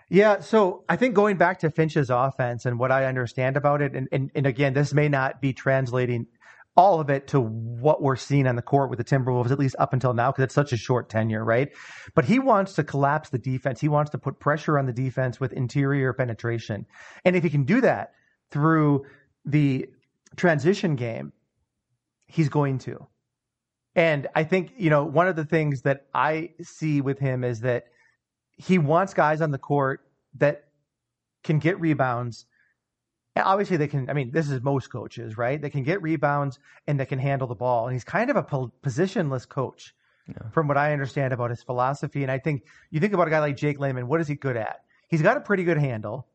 [0.10, 3.96] Yeah, so I think going back to Finch's offense and what I understand about it,
[3.96, 6.28] and, and, and again, this may not be translating
[6.76, 9.76] all of it to what we're seeing on the court with the Timberwolves, at least
[9.78, 11.70] up until now, because it's such a short tenure, right?
[12.16, 13.80] But he wants to collapse the defense.
[13.80, 16.86] He wants to put pressure on the defense with interior penetration.
[17.26, 18.14] And if he can do that
[18.50, 19.06] through
[19.46, 19.88] the
[20.36, 21.32] transition game,
[22.26, 23.08] he's going to.
[23.96, 27.62] And I think, you know, one of the things that I see with him is
[27.62, 27.86] that
[28.58, 30.02] he wants guys on the court
[30.36, 30.66] that
[31.44, 32.46] can get rebounds.
[33.36, 34.10] Obviously, they can.
[34.10, 35.62] I mean, this is most coaches, right?
[35.62, 37.88] They can get rebounds and they can handle the ball.
[37.88, 39.94] And he's kind of a positionless coach,
[40.28, 40.50] yeah.
[40.52, 42.22] from what I understand about his philosophy.
[42.24, 44.08] And I think you think about a guy like Jake Layman.
[44.08, 44.84] What is he good at?
[45.10, 46.28] He's got a pretty good handle.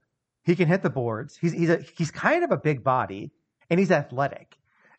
[0.43, 1.37] He can hit the boards.
[1.37, 3.31] He's he's a, he's kind of a big body
[3.71, 4.58] and he's athletic.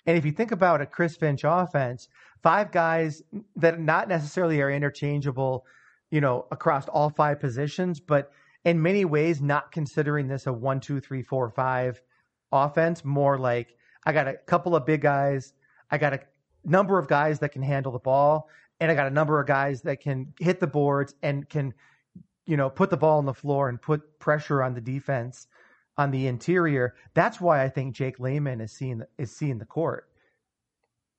[0.09, 2.07] And if you think about a Chris Finch offense,
[2.41, 3.21] five guys
[3.57, 5.67] that not necessarily are interchangeable,
[6.09, 8.31] you know, across all five positions, but
[8.65, 12.01] in many ways, not considering this a one, two, three, four, five
[12.51, 15.53] offense, more like I got a couple of big guys,
[15.91, 16.21] I got a
[16.65, 19.83] number of guys that can handle the ball, and I got a number of guys
[19.83, 21.71] that can hit the boards and can,
[22.47, 25.45] you know, put the ball on the floor and put pressure on the defense
[25.99, 26.95] on the interior.
[27.13, 30.07] That's why I think Jake Layman is seeing is seeing the court.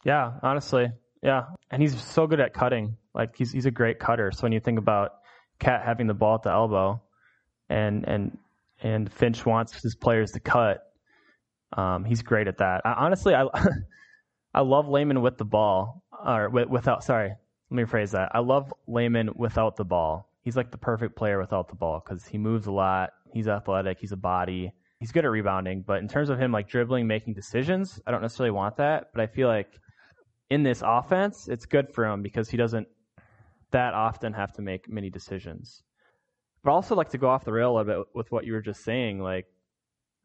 [0.04, 0.90] Yeah, honestly,
[1.22, 2.96] yeah, and he's so good at cutting.
[3.14, 4.32] Like he's he's a great cutter.
[4.32, 5.16] So when you think about
[5.58, 7.02] KAT having the ball at the elbow,
[7.68, 8.38] and and
[8.82, 10.90] and Finch wants his players to cut,
[11.76, 12.80] um, he's great at that.
[12.86, 13.44] I, honestly, I
[14.54, 17.04] I love Layman with the ball or without.
[17.04, 18.30] Sorry, let me rephrase that.
[18.34, 20.29] I love Layman without the ball.
[20.42, 23.98] He's like the perfect player without the ball because he moves a lot He's athletic.
[24.00, 24.72] He's a body.
[24.98, 25.82] He's good at rebounding.
[25.86, 29.08] But in terms of him like dribbling, making decisions, I don't necessarily want that.
[29.14, 29.68] But I feel like
[30.50, 32.88] in this offense, it's good for him because he doesn't
[33.70, 35.82] that often have to make many decisions.
[36.62, 38.52] But I also like to go off the rail a little bit with what you
[38.52, 39.20] were just saying.
[39.20, 39.46] Like,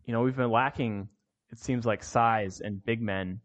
[0.06, 1.08] you know, we've been lacking,
[1.52, 3.40] it seems like size and big men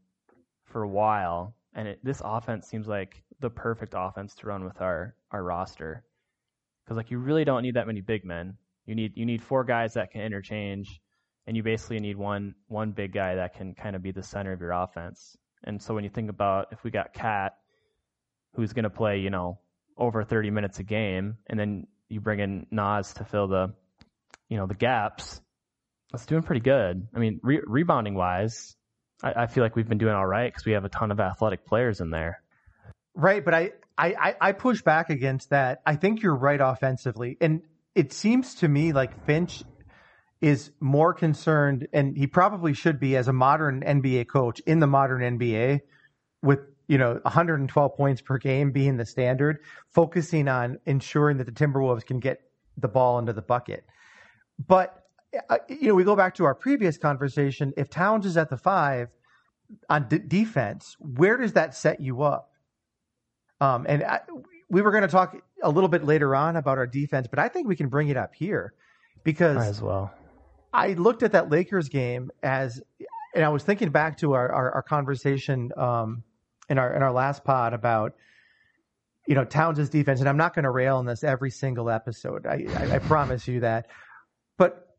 [0.65, 1.55] for a while.
[1.75, 6.03] And it, this offense seems like the perfect offense to run with our, our roster.
[6.91, 8.57] Because like you really don't need that many big men.
[8.85, 11.01] You need you need four guys that can interchange
[11.47, 14.53] and you basically need one one big guy that can kind of be the center
[14.53, 15.37] of your offense.
[15.63, 17.53] And so when you think about if we got KAT,
[18.57, 19.61] who's going to play, you know,
[19.97, 23.73] over 30 minutes a game, and then you bring in Naz to fill the,
[24.49, 25.41] you know, the gaps,
[26.11, 27.07] that's doing pretty good.
[27.15, 28.75] I mean, re- rebounding wise,
[29.23, 31.21] I, I, feel like we've been doing all right because we have a ton of
[31.21, 32.43] athletic players in there.
[33.15, 33.71] Right, but I,
[34.09, 35.83] I, I push back against that.
[35.85, 37.63] I think you're right offensively, and
[37.95, 39.63] it seems to me like Finch
[40.41, 44.87] is more concerned, and he probably should be as a modern NBA coach in the
[44.87, 45.81] modern NBA,
[46.43, 49.59] with you know 112 points per game being the standard,
[49.91, 52.41] focusing on ensuring that the Timberwolves can get
[52.77, 53.85] the ball into the bucket.
[54.59, 54.97] But
[55.49, 57.73] uh, you know, we go back to our previous conversation.
[57.77, 59.09] If Towns is at the five
[59.89, 62.50] on d- defense, where does that set you up?
[63.61, 64.21] Um, and I,
[64.69, 67.49] we were going to talk a little bit later on about our defense, but I
[67.49, 68.73] think we can bring it up here
[69.25, 70.13] because Might as well.
[70.73, 72.81] I looked at that Lakers game as,
[73.35, 76.23] and I was thinking back to our our, our conversation um,
[76.69, 78.15] in our in our last pod about
[79.27, 82.47] you know Towns' defense, and I'm not going to rail on this every single episode.
[82.47, 83.89] I, I, I promise you that.
[84.57, 84.95] But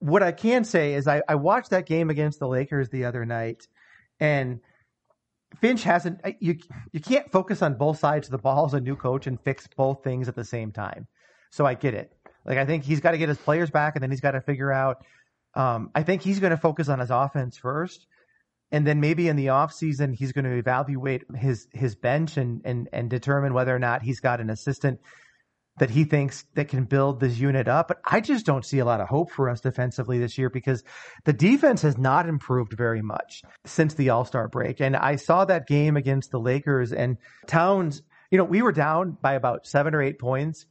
[0.00, 3.24] what I can say is I, I watched that game against the Lakers the other
[3.24, 3.68] night,
[4.18, 4.60] and
[5.60, 6.20] Finch hasn't.
[6.40, 6.58] You
[6.92, 9.66] you can't focus on both sides of the ball as a new coach and fix
[9.76, 11.06] both things at the same time.
[11.50, 12.12] So I get it.
[12.44, 14.40] Like I think he's got to get his players back, and then he's got to
[14.40, 15.04] figure out.
[15.54, 18.06] Um, I think he's going to focus on his offense first,
[18.70, 22.62] and then maybe in the off season he's going to evaluate his his bench and
[22.64, 25.00] and and determine whether or not he's got an assistant
[25.78, 27.88] that he thinks that can build this unit up.
[27.88, 30.84] But I just don't see a lot of hope for us defensively this year because
[31.24, 34.80] the defense has not improved very much since the All Star break.
[34.80, 38.02] And I saw that game against the Lakers and Towns.
[38.30, 40.66] You know, we were down by about seven or eight points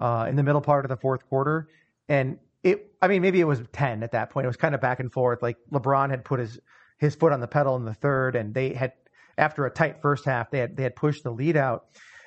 [0.00, 1.68] uh, in the middle part of the fourth quarter,
[2.08, 2.86] and it.
[3.02, 4.44] I mean, maybe it was ten at that point.
[4.44, 5.42] It was kind of back and forth.
[5.42, 6.58] Like LeBron had put his
[6.98, 8.92] his foot on the pedal in the third, and they had
[9.38, 11.86] after a tight first half, they had they had pushed the lead out.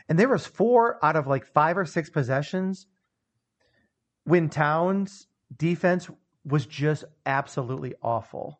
[0.09, 2.87] And there was four out of like five or six possessions
[4.25, 6.09] when Towns defense
[6.45, 8.59] was just absolutely awful.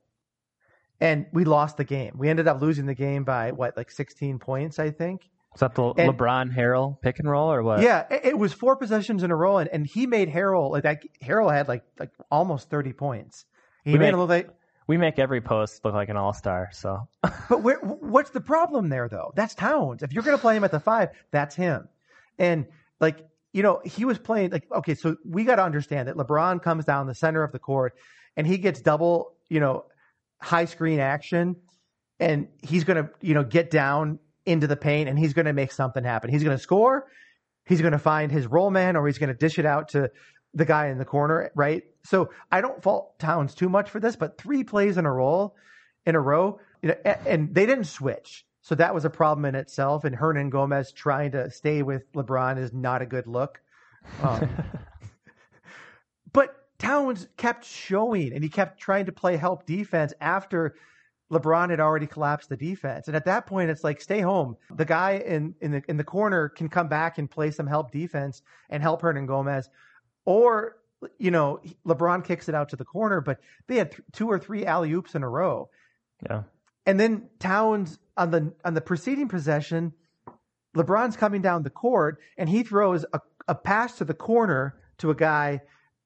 [1.00, 2.14] And we lost the game.
[2.18, 5.30] We ended up losing the game by what, like 16 points, I think.
[5.54, 7.82] Was that the and, LeBron Harrell pick and roll or what?
[7.82, 10.84] Yeah, it, it, was four possessions in a row, and, and he made Harrell like
[10.84, 11.04] that.
[11.22, 13.46] Harrell had like like almost 30 points.
[13.84, 14.50] He we made a little like
[14.88, 16.70] we make every post look like an all star.
[16.74, 17.08] So,
[17.50, 19.32] but where, what's the problem there though?
[19.36, 20.04] That's Towns.
[20.04, 21.88] If you're going to play him at the five, that's him.
[22.40, 22.66] And
[23.00, 24.96] like you know, he was playing like okay.
[24.96, 27.96] So we got to understand that LeBron comes down the center of the court
[28.36, 29.86] and he gets double you know
[30.42, 31.56] high screen action,
[32.20, 35.54] and he's going to you know get down into the paint and he's going to
[35.54, 36.30] make something happen.
[36.30, 37.08] He's going to score.
[37.66, 40.12] He's going to find his roll man, or he's going to dish it out to
[40.54, 41.84] the guy in the corner, right?
[42.04, 45.54] So I don't fault Towns too much for this, but three plays in a row,
[46.06, 48.46] in a row, you know, and they didn't switch.
[48.62, 50.04] So that was a problem in itself.
[50.04, 53.62] And Hernangomez trying to stay with LeBron is not a good look.
[54.22, 54.50] Um,
[56.34, 60.76] but Towns kept showing and he kept trying to play help defense after
[61.32, 63.08] LeBron had already collapsed the defense.
[63.08, 64.56] And at that point, it's like, stay home.
[64.76, 67.92] The guy in, in the in the corner can come back and play some help
[67.92, 69.66] defense and help Hernangomez.
[70.26, 70.78] Or,
[71.18, 74.40] you know, LeBron kicks it out to the corner, but they had th- two or
[74.40, 75.70] three alley oops in a row.
[76.30, 76.44] Yeah.
[76.86, 79.94] And then Towns on the on the preceding possession,
[80.76, 85.12] LeBron's coming down the court and he throws a, a pass to the corner to
[85.12, 85.62] a guy,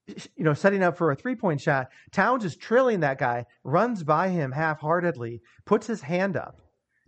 [0.07, 1.89] you know, setting up for a three point shot.
[2.11, 6.61] Towns is trailing that guy, runs by him half heartedly, puts his hand up,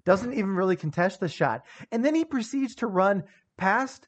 [0.05, 3.23] doesn't even really contest the shot, and then he proceeds to run
[3.57, 4.07] past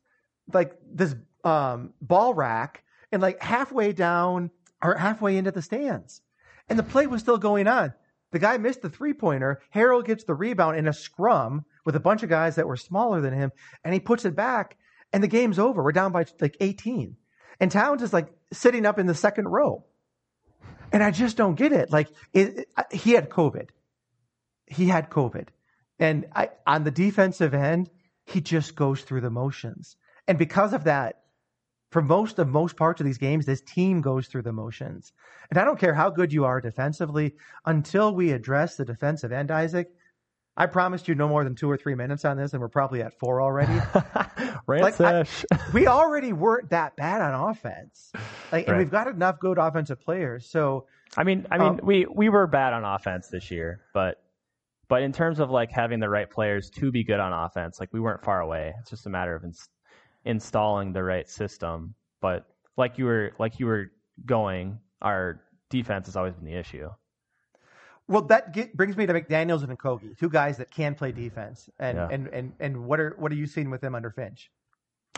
[0.53, 6.21] like this um, ball rack and like halfway down or halfway into the stands.
[6.69, 7.93] And the play was still going on.
[8.31, 9.61] The guy missed the three pointer.
[9.75, 13.19] Harrell gets the rebound in a scrum with a bunch of guys that were smaller
[13.21, 13.51] than him,
[13.83, 14.77] and he puts it back,
[15.11, 15.83] and the game's over.
[15.83, 17.17] We're down by like 18.
[17.59, 19.85] And Towns is like sitting up in the second row.
[20.93, 21.91] And I just don't get it.
[21.91, 23.69] Like, it, it, he had COVID.
[24.67, 25.47] He had COVID.
[25.99, 27.89] And I, on the defensive end,
[28.25, 29.95] he just goes through the motions.
[30.27, 31.20] And because of that,
[31.91, 35.11] for most of most parts of these games, this team goes through the motions.
[35.49, 39.51] And I don't care how good you are defensively, until we address the defensive end,
[39.51, 39.91] Isaac.
[40.57, 43.01] I promised you no more than two or three minutes on this, and we're probably
[43.01, 43.73] at four already.
[44.67, 45.25] like, I,
[45.73, 48.67] we already weren't that bad on offense, like, right.
[48.67, 50.45] and we've got enough good offensive players.
[50.49, 54.21] So, I mean, I mean, um, we we were bad on offense this year, but
[54.89, 57.93] but in terms of like having the right players to be good on offense, like
[57.93, 58.73] we weren't far away.
[58.81, 59.43] It's just a matter of
[60.25, 61.95] installing the right system.
[62.21, 62.45] But
[62.77, 63.91] like you were like you were
[64.25, 66.89] going, our defense has always been the issue.
[68.07, 71.69] Well, that get, brings me to McDaniels and Kogi, two guys that can play defense.
[71.79, 72.07] And Yeah.
[72.11, 74.51] and, and and what are what are you seeing with them under Finch?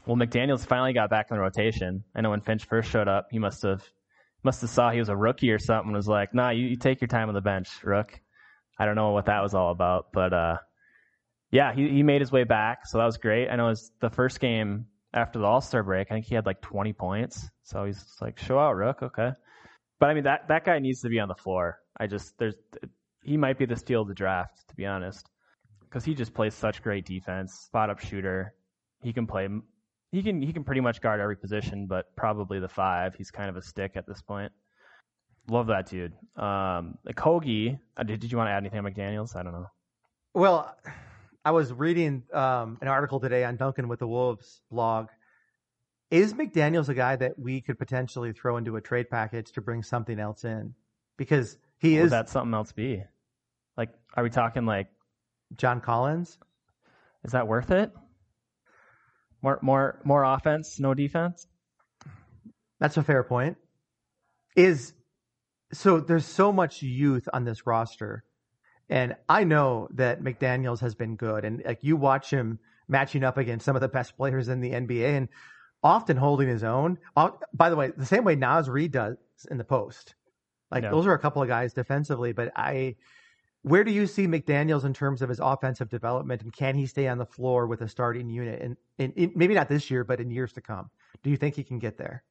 [0.06, 2.04] Well, McDaniels finally got back in the rotation.
[2.14, 3.84] I know when Finch first showed up, he must have
[4.44, 5.88] must have saw he was a rookie or something.
[5.90, 8.20] and Was like, nah, you, you take your time on the bench, Rook.
[8.78, 10.58] I don't know what that was all about, but uh,
[11.52, 13.50] yeah, he he made his way back, so that was great.
[13.50, 16.12] I know it was the first game after the All Star break.
[16.12, 19.32] I think he had like 20 points, so he's like, show out, Rook, okay.
[20.00, 21.80] But I mean, that that guy needs to be on the floor.
[21.98, 22.56] I just there's
[23.24, 25.30] he might be the steal of the draft, to be honest,
[25.82, 28.54] because he just plays such great defense, spot up shooter.
[29.02, 29.48] He can play
[30.12, 33.16] he can he can pretty much guard every position, but probably the five.
[33.16, 34.52] He's kind of a stick at this point.
[35.50, 36.14] Love that dude.
[36.38, 39.36] Um, uh, did, did you want to add anything on McDaniels?
[39.36, 39.68] I don't know.
[40.34, 40.76] Well,
[41.46, 45.10] I was reading um, an article today on Dunking with the Wolves blog.
[46.10, 49.84] Is McDaniels a guy that we could potentially throw into a trade package to bring
[49.84, 50.74] something else in?
[51.18, 53.04] Because he Would is that something else be?
[53.76, 54.88] Like, are we talking like,
[55.58, 56.38] John Collins.
[57.24, 57.92] is that worth it?
[59.42, 61.48] More more more offense, no defense.
[62.80, 63.58] That's a fair point.
[64.56, 64.94] Is
[65.74, 68.24] so there's so much youth on this roster.
[68.90, 73.38] And I know that McDaniels has been good and like you watch him matching up
[73.38, 75.30] against some of the best players in the NBA and
[75.84, 76.98] often holding his own.
[77.54, 79.18] By the way, the same way Naz Reid does
[79.50, 80.16] in the post.
[80.72, 82.96] Like those are a couple of guys defensively, but I
[83.62, 87.08] where do you see McDaniels in terms of his offensive development and can he stay
[87.08, 90.20] on the floor with a starting unit and, and, and maybe not this year but
[90.20, 90.90] in years to come?
[91.22, 92.24] Do you think he can get there?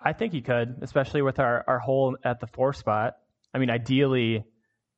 [0.00, 3.16] I think he could, especially with our, our hole at the four spot.
[3.54, 4.44] I mean, ideally,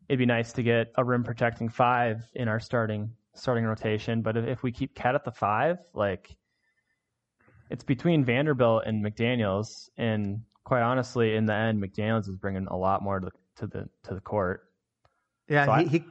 [0.08, 4.22] it'd be nice to get a rim protecting five in our starting starting rotation.
[4.22, 6.36] But if, if we keep KAT at the five, like
[7.70, 12.76] it's between Vanderbilt and McDaniels, and quite honestly, in the end, McDaniels is bringing a
[12.76, 14.68] lot more to the to the to the court.
[15.48, 16.04] Yeah, So he, I- he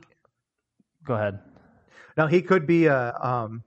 [1.06, 1.40] Go ahead.
[2.16, 3.14] Now he could be a.
[3.22, 3.64] Um,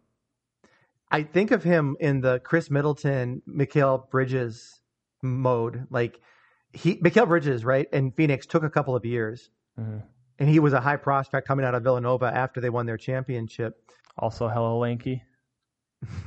[1.11, 4.81] I think of him in the Khris Middleton, Mikal Bridges
[5.23, 5.87] mode.
[5.91, 6.21] Like
[6.73, 7.87] he, Mikal Bridges, right?
[7.93, 10.03] And Phoenix took a couple of years, Mhm.
[10.38, 13.75] And he was a high prospect coming out of Villanova after they won their championship.
[14.18, 15.22] Also, hello, lanky.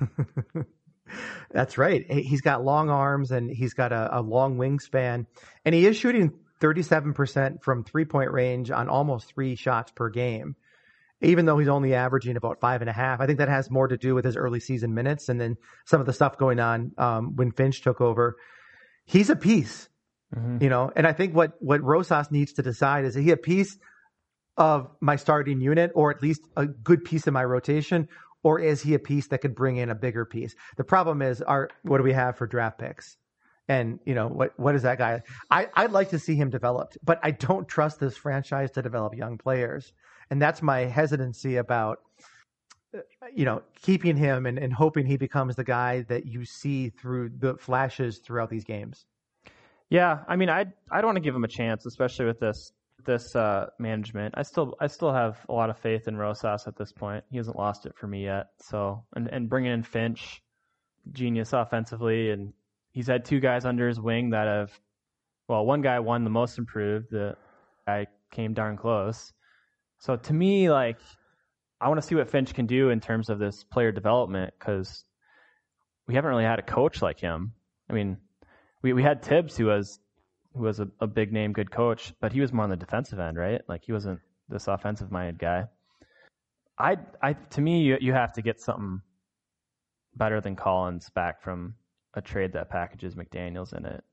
[1.52, 2.06] That's right.
[2.10, 5.26] He- He's got long arms and he's got a, a long wingspan,
[5.66, 10.56] and he is shooting 37% from three point range on almost three shots per game.
[11.22, 13.88] Even though he's only averaging about five and a half, I think that has more
[13.90, 16.94] to do with his early season minutes and then some of the stuff going on
[16.98, 18.38] um, when Finch took over.
[19.06, 19.90] He's a piece,
[20.34, 20.62] Mhm.
[20.62, 23.38] you know, and I think what what Rosas needs to decide is: is he a
[23.38, 23.78] piece
[24.60, 28.08] of my starting unit, or at least a good piece of my rotation,
[28.44, 30.54] or is he a piece that could bring in a bigger piece?
[30.78, 33.18] The problem is, our what do we have for draft picks?
[33.70, 34.60] And you know what?
[34.60, 35.22] What is that guy?
[35.50, 39.16] I I'd like to see him developed, but I don't trust this franchise to develop
[39.16, 39.94] young players,
[40.30, 42.00] and that's my hesitancy about
[43.34, 47.30] you know keeping him and, and hoping he becomes the guy that you see through
[47.38, 49.06] the flashes throughout these games.
[49.90, 52.74] Yeah, I mean, I I don't want to give him a chance, especially with this
[53.06, 54.36] this uh, management.
[54.38, 57.24] I still I still have a lot of faith in Rosas at this point.
[57.30, 58.48] He hasn't lost it for me yet.
[58.62, 60.42] So and and bringing in Finch,
[61.12, 62.54] genius offensively, and
[62.92, 64.72] he's had two guys under his wing that have,
[65.48, 67.08] well, one guy won the most improved.
[67.12, 67.36] The
[67.88, 69.34] guy came darn close.
[70.00, 71.00] So to me, like,
[71.82, 75.04] I want to see what Finch can do in terms of this player development because
[76.08, 77.54] we haven't really had a coach like him.
[77.90, 78.18] I mean,
[78.82, 80.00] we we had Tibbs who was
[80.56, 83.20] who was a, a big name, good coach, but he was more on the defensive
[83.20, 83.62] end, right?
[83.68, 85.66] Like he wasn't this offensive minded guy.
[86.78, 89.02] I I to me you you have to get something
[90.16, 91.76] better than Collins back from
[92.14, 94.04] a trade that packages McDaniels in it.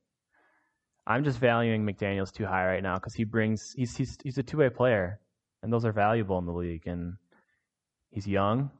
[1.06, 4.42] I'm just valuing McDaniels too high right now because he brings he's he's he's a
[4.42, 5.20] two way player,
[5.62, 7.14] and those are valuable in the league, and
[8.10, 8.70] he's young.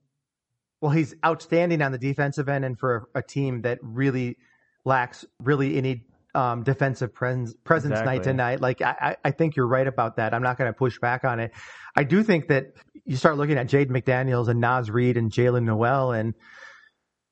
[0.80, 4.36] Well, he's outstanding on the defensive end, and for a, a team that really
[4.84, 6.04] lacks really any
[6.36, 8.60] um, defensive pres- presence night to night.
[8.60, 10.34] Like I, I I think you're right about that.
[10.34, 11.52] I'm not going to push back on it.
[11.96, 12.74] I do think that
[13.04, 16.34] you start looking at Jaden McDaniels and Naz Reid and Jaylen Nowell, and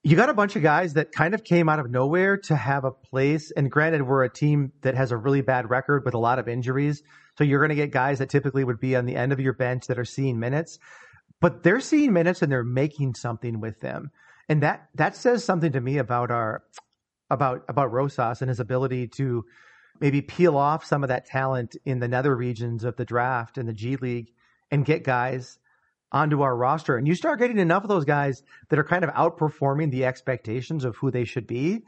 [0.02, 2.84] you got a bunch of guys that kind of came out of nowhere to have
[2.84, 3.50] a place.
[3.50, 6.48] And granted, we're a team that has a really bad record with a lot of
[6.48, 7.02] injuries,
[7.36, 9.55] so you're going to get guys that typically would be on the end of your
[9.55, 10.78] bench that are seeing minutes
[11.44, 14.11] but they're seeing minutes and they're making something with them.
[14.48, 16.62] And that that says something to me about our
[17.30, 19.44] about about Rosas and his ability to
[20.00, 23.68] maybe peel off some of that talent in the nether regions of the draft and
[23.68, 24.32] the G League
[24.70, 25.58] and get guys
[26.12, 26.96] onto our roster.
[26.96, 30.84] And you start getting enough of those guys that are kind of outperforming the expectations
[30.84, 31.82] of who they should be.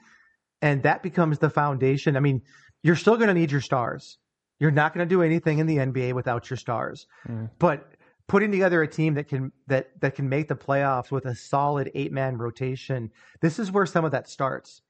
[0.61, 2.16] And that becomes the foundation.
[2.16, 2.43] I mean,
[2.82, 4.18] you're still going to need your stars.
[4.59, 7.07] You're not going to do anything in the NBA without your stars.
[7.28, 7.51] Mm.
[7.59, 7.87] But
[8.26, 11.91] putting together a team that can that that can make the playoffs with a solid
[11.95, 13.11] eight man rotation,
[13.41, 14.82] this is where some of that starts.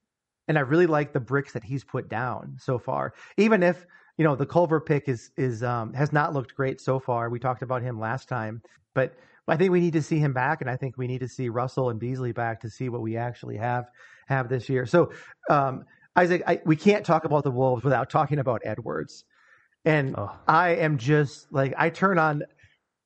[0.49, 3.14] And I really like the bricks that he's put down so far.
[3.36, 3.86] Even if
[4.16, 7.28] you know the Culver pick is is um, has not looked great so far.
[7.28, 8.62] We talked about him last time,
[8.94, 9.14] but
[9.49, 11.49] I think we need to see him back, and I think we need to see
[11.49, 13.86] Russell and Beasley back to see what we actually have
[14.28, 14.86] have this year.
[14.86, 15.12] So,
[15.51, 15.84] um,
[16.16, 19.24] Isaac, I, we can't talk about the Wolves without talking about Edwards.
[19.84, 20.36] And Oh.
[20.49, 22.42] I am just like I turn on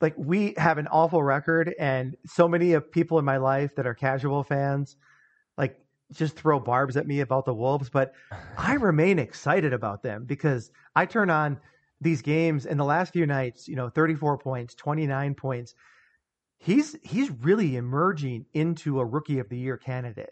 [0.00, 3.86] like we have an awful record and so many of people in my life that
[3.86, 4.96] are casual fans
[5.58, 5.78] like
[6.12, 8.12] just throw barbs at me about the Wolves, but
[8.58, 11.58] I remain excited about them because I turn on
[12.00, 15.74] these games in the last few nights, you know, 34 points, 29 points.
[16.58, 20.30] He's he's really emerging into a rookie of the year candidate.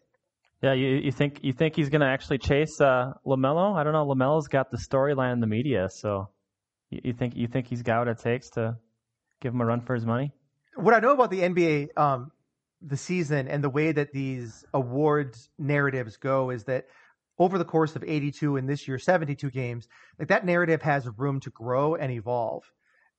[0.62, 3.74] Yeah, you you think you think he's gonna actually chase uh, LaMelo?
[3.76, 4.06] I don't know.
[4.06, 6.28] LaMelo's got the storyline in the media, so
[6.90, 8.76] you, you think you think he's got what it takes to
[9.40, 10.32] give him a run for his money?
[10.78, 12.30] what I know about the NBA, um,
[12.80, 16.86] the season and the way that these awards narratives go is that
[17.38, 21.40] over the course of 82 and this year 72 games, like that narrative has room
[21.40, 22.64] to grow and evolve.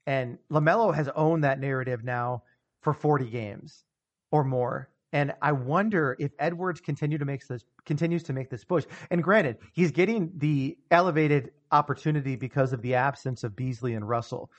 [0.05, 2.43] And LaMelo has owned that narrative now
[2.81, 3.83] for 40 games
[4.31, 4.89] or more.
[5.11, 8.85] And I wonder if Edwards continue to make this continues to make this push.
[9.09, 14.51] And granted, he's getting the elevated opportunity because of the absence of Beasley and Russell.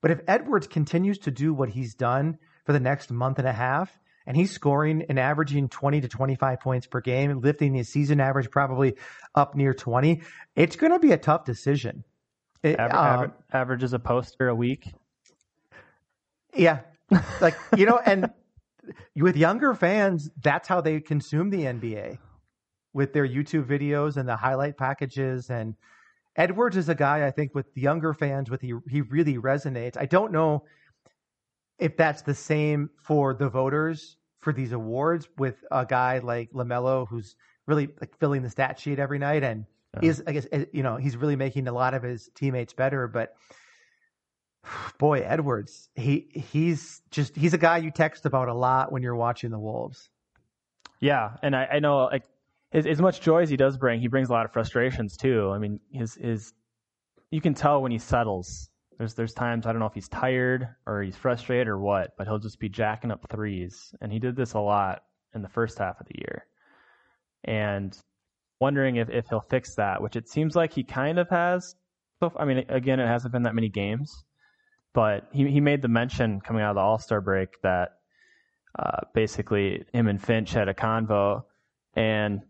[0.00, 3.52] But if Edwards continues to do what he's done for the next month and a
[3.52, 8.20] half, and he's scoring and averaging 20 to 25 points per game, lifting his season
[8.20, 8.94] average probably
[9.34, 10.20] up near 20,
[10.54, 12.04] it's going to be a tough decision.
[12.62, 14.92] It- Aver- um, aver- averages a poster a week.
[16.54, 16.80] Yeah.
[17.40, 18.30] Like, you know, and
[19.16, 22.18] with younger fans, that's how they consume the NBA
[22.92, 25.48] with their YouTube videos and the highlight packages.
[25.48, 25.74] And
[26.36, 29.96] Edwards is a guy I think with younger fans with he he really resonates.
[29.96, 30.64] I don't know
[31.78, 37.06] if that's the same for the voters for these awards with a guy like LaMelo
[37.08, 37.36] who's
[37.66, 40.08] really like filling the stat sheet every night and Yeah.
[40.08, 43.08] is I guess eh, you know, he's really making a lot of his teammates better,
[43.08, 43.34] but
[44.98, 49.16] boy, Edwards, he he's just he's a guy you text about a lot when you're
[49.16, 50.10] watching the Wolves.
[51.00, 52.24] Yeah, and I, I know like
[52.72, 55.50] as, as much joy as he does bring, he brings a lot of frustrations too.
[55.50, 56.52] I mean, his his
[57.30, 58.70] you can tell when he settles.
[58.98, 62.26] There's there's times I don't know if he's tired or he's frustrated or what, but
[62.26, 65.78] he'll just be jacking up threes, and he did this a lot in the first
[65.78, 66.46] half of the year.
[67.44, 67.96] And
[68.60, 71.76] wondering if, if he'll fix that, which it seems like he kind of has.
[72.36, 74.24] I mean, again, it hasn't been that many games,
[74.92, 77.90] but he he made the mention coming out of the All Star break that
[78.76, 81.44] uh, basically him and Finch had a convo,
[81.94, 82.42] and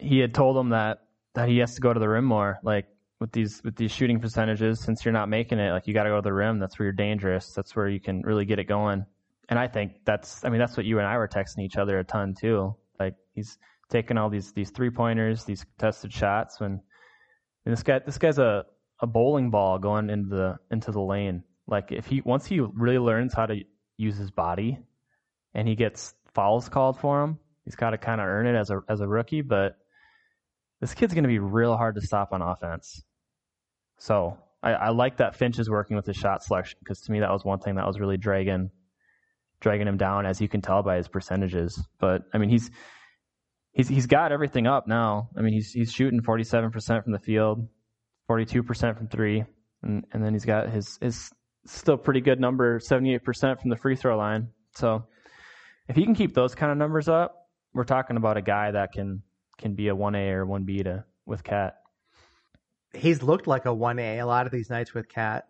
[0.00, 1.04] he had told him that
[1.34, 2.86] that he has to go to the rim more, like
[3.22, 4.80] with these with these shooting percentages.
[4.80, 6.58] Since you're not making it, like you got to go to the rim.
[6.58, 7.52] That's where you're dangerous.
[7.54, 9.06] That's where you can really get it going.
[9.48, 11.98] And I think that's, I mean, that's what you and I were texting each other
[12.00, 12.74] a ton too.
[12.98, 13.58] Like he's
[13.90, 16.60] taking all these these three pointers, these contested shots.
[16.60, 16.80] When
[17.64, 18.64] and this guy, this guy's a
[19.00, 21.44] a bowling ball going into the into the lane.
[21.68, 23.60] Like if he once he really learns how to
[23.96, 24.80] use his body,
[25.54, 28.70] and he gets fouls called for him, he's got to kind of earn it as
[28.70, 29.42] a as a rookie.
[29.42, 29.76] But
[30.80, 33.04] this kid's going to be real hard to stop on offense.
[34.02, 37.20] So I, I like that Finch is working with his shot selection because to me
[37.20, 38.70] that was one thing that was really dragging
[39.60, 41.80] dragging him down, as you can tell by his percentages.
[42.00, 42.68] But I mean he's
[43.70, 45.28] he's he's got everything up now.
[45.38, 47.68] I mean he's he's shooting forty seven percent from the field,
[48.26, 49.44] forty two percent from three,
[49.84, 51.30] and and then he's got his his
[51.64, 54.48] still pretty good number, seventy eight percent from the free throw line.
[54.74, 55.04] So
[55.86, 58.90] if he can keep those kind of numbers up, we're talking about a guy that
[58.90, 59.22] can
[59.58, 61.76] can be a one A or one B to with KAT.
[62.94, 65.46] He's looked like a one A a lot of these nights with KAT.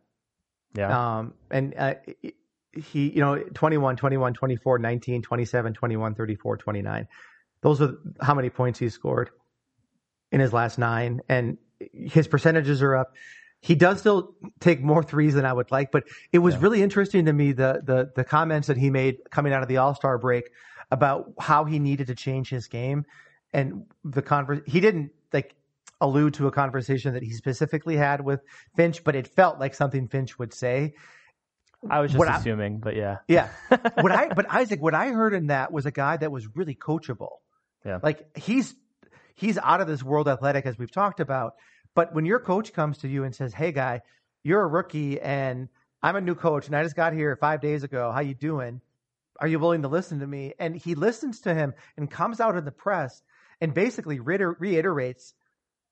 [0.77, 1.19] Yeah.
[1.19, 1.95] Um, and uh,
[2.73, 7.09] he, you know, 21, 21, 24, 19, 27, 21, 34, 29.
[7.61, 9.31] Those are how many points he scored
[10.31, 11.21] in his last nine.
[11.29, 11.59] And
[11.93, 13.15] his percentages are up.
[13.61, 16.61] He does still take more threes than I would like, but it was Yeah.
[16.63, 19.77] really interesting to me the, the the comments that he made coming out of the
[19.77, 20.51] All Star break
[20.91, 23.05] about how he needed to change his game,
[23.53, 25.55] and the conver- he didn't like
[26.03, 28.43] allude to a conversation that he specifically had with
[28.77, 30.95] Finch, but it felt like something Finch would say.
[31.89, 33.19] I was just what I- assuming, but yeah.
[33.29, 33.49] Yeah.
[34.01, 36.75] what I but Isaac, what I heard in that was a guy that was really
[36.75, 37.37] coachable.
[37.85, 37.99] Yeah.
[38.03, 38.75] Like he's
[39.35, 41.55] he's out of this world athletic as we've talked about.
[41.95, 44.03] But when your coach comes to you and says, "Hey guy,
[44.45, 45.69] you're a rookie and
[46.03, 48.13] I'm a new coach and I just got here 5 days ago.
[48.13, 48.81] How you doing?
[49.41, 52.57] Are you willing to listen to me?" And he listens to him and comes out
[52.57, 53.23] in the press
[53.61, 55.35] and basically reiter- reiterates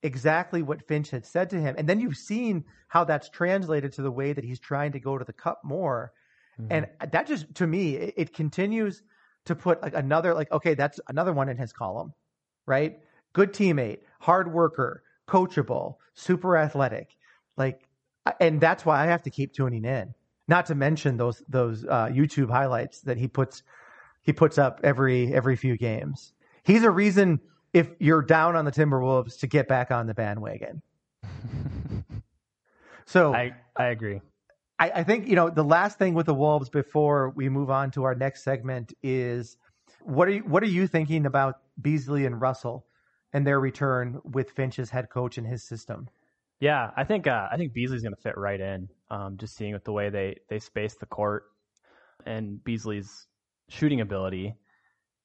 [0.03, 1.75] exactly what Finch had said to him.
[1.77, 5.17] And then you've seen how that's translated to the way that he's trying to go
[5.17, 6.11] to the cup more.
[6.59, 6.71] Mm-hmm.
[6.71, 9.03] And that just, to me, it, it, continues
[9.45, 12.13] to put like another, like, okay, that's another one in his column,
[12.65, 12.99] right?
[13.33, 17.15] Good teammate, hard worker, coachable, super athletic.
[17.57, 17.87] Like,
[18.39, 20.13] and that's why I have to keep tuning in.
[20.47, 23.63] Not to mention those, those, uh, YouTube highlights that he puts,
[24.23, 26.33] he puts up every, every few games.
[26.63, 27.39] He's a reason
[27.73, 30.81] if you're down on the Timberwolves to get back on the bandwagon.
[33.05, 34.21] so I, I agree.
[34.79, 37.91] I, I think, you know, the last thing with the Wolves before we move on
[37.91, 39.57] to our next segment is
[40.01, 42.85] what are you, what are you thinking about Beasley and Russell
[43.33, 46.09] and their return with Finch's head coach and his system?
[46.59, 48.87] Yeah, I think uh, I think Beasley's going to fit right in.
[49.09, 51.45] Um, just seeing with the way they they space the court
[52.25, 53.25] and Beasley's
[53.67, 54.55] shooting ability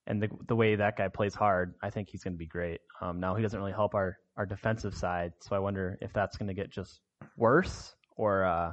[0.07, 2.81] and the the way that guy plays hard, I think he's going to be great.
[3.01, 6.37] Um, now he doesn't really help our our defensive side, so I wonder if that's
[6.37, 7.01] going to get just
[7.37, 8.73] worse or uh,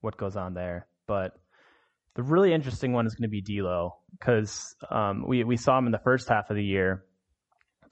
[0.00, 0.86] what goes on there.
[1.06, 1.32] But
[2.14, 5.86] the really interesting one is going to be D'Lo because um, we we saw him
[5.86, 7.04] in the first half of the year,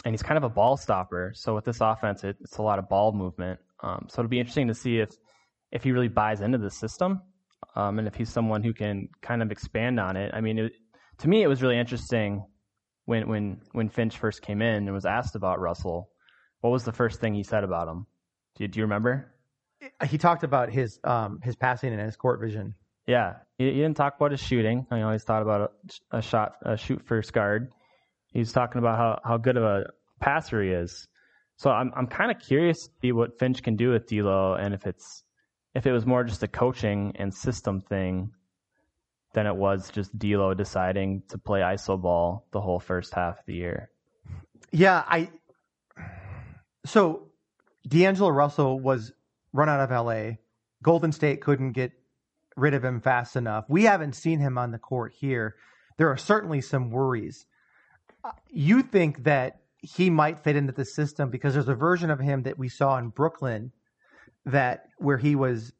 [0.05, 1.33] and he's kind of a ball stopper.
[1.35, 3.59] So with this offense, it, it's a lot of ball movement.
[3.83, 5.11] Um, so it'll be interesting to see if
[5.73, 7.23] if he really buys into the system,
[7.75, 10.31] um, and if he's someone who can kind of expand on it.
[10.33, 10.73] I mean, it,
[11.19, 12.45] to me, it was really interesting
[13.05, 16.11] when when when Finch first came in and was asked about Russell.
[16.61, 18.07] What was the first thing he said about him?
[18.57, 19.35] Do you, do you remember?
[20.09, 22.75] He talked about his um, his passing and his court vision.
[23.07, 24.87] Yeah, he, he didn't talk about his shooting.
[24.91, 25.73] I always thought about
[26.13, 27.73] a, a shot, a shoot first guard.
[28.33, 29.85] He's talking about how, how good of a
[30.21, 31.09] passer he is.
[31.57, 34.73] So I'm I'm kind of curious to see what Finch can do with D'Lo, and
[34.73, 35.25] if it's
[35.75, 38.31] if it was more just a coaching and system thing
[39.35, 43.47] than it was just D'Lo deciding to play iso ball the whole first half of
[43.47, 43.91] the year.
[44.71, 45.31] Yeah, I.
[46.85, 47.29] So
[47.87, 49.13] D'Angelo Russell was
[49.53, 50.37] run out of LA.
[50.83, 51.93] Golden State couldn't get
[52.57, 53.65] rid of him fast enough.
[53.69, 55.57] We haven't seen him on the court here.
[55.97, 57.47] There are certainly some worries.
[58.25, 62.21] Uh, you think that he might fit into the system because there's a version of
[62.21, 63.73] him that we saw in Brooklyn
[64.47, 65.73] that where he was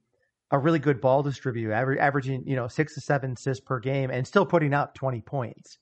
[0.53, 4.11] a really good ball distributor, aver- averaging you know six to seven assists per game,
[4.11, 5.79] and still putting up twenty points.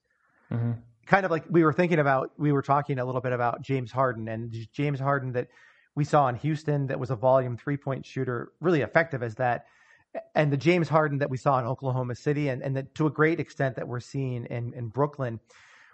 [0.50, 0.72] Mm-hmm.
[1.06, 3.90] Kind of like we were thinking about, we were talking a little bit about James
[3.90, 5.48] Harden and James Harden that
[5.96, 9.66] we saw in Houston that was a volume three point shooter, really effective as that,
[10.36, 13.10] and the James Harden that we saw in Oklahoma City, and and that to a
[13.10, 15.40] great extent that we're seeing in in Brooklyn.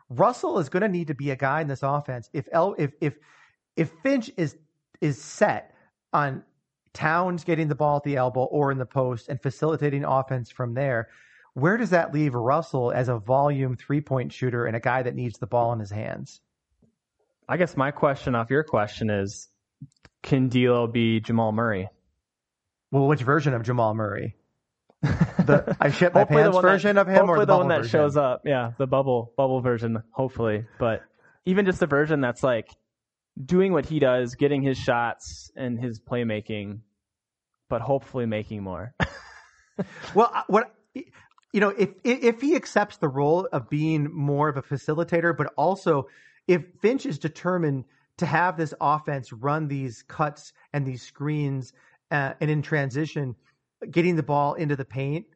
[0.09, 2.93] Russell is going to need to be a guy in this offense if El, if
[3.01, 3.17] if
[3.75, 4.57] if Finch is
[5.01, 5.75] is set
[6.13, 6.43] on
[6.97, 10.73] Towns getting the ball at the elbow or in the post and facilitating offense from
[10.73, 11.09] there.
[11.53, 15.15] Where does that leave Russell as a volume three point shooter and a guy that
[15.15, 16.41] needs the ball in his hands?
[17.49, 19.49] I guess my question off your question is
[20.23, 21.89] can D'Lo be Jamal Murray?
[22.91, 24.35] Well, which version of Jamal Murray?
[25.47, 27.91] The I shit my pants version that, of him, or the, the one that version?
[27.91, 28.43] shows up?
[28.45, 30.65] Yeah, the bubble bubble version, hopefully.
[30.81, 31.03] But
[31.45, 32.75] even just the version that's like
[33.45, 36.81] doing what he does, getting his shots and his playmaking,
[37.69, 38.95] but hopefully making more.
[40.15, 44.63] well, what you know, if if he accepts the role of being more of a
[44.63, 46.09] facilitator, but also
[46.47, 47.85] if Finch is determined
[48.19, 51.73] to have this offense run these cuts and these screens
[52.11, 53.35] uh, and in transition,
[53.91, 55.27] getting the ball into the paint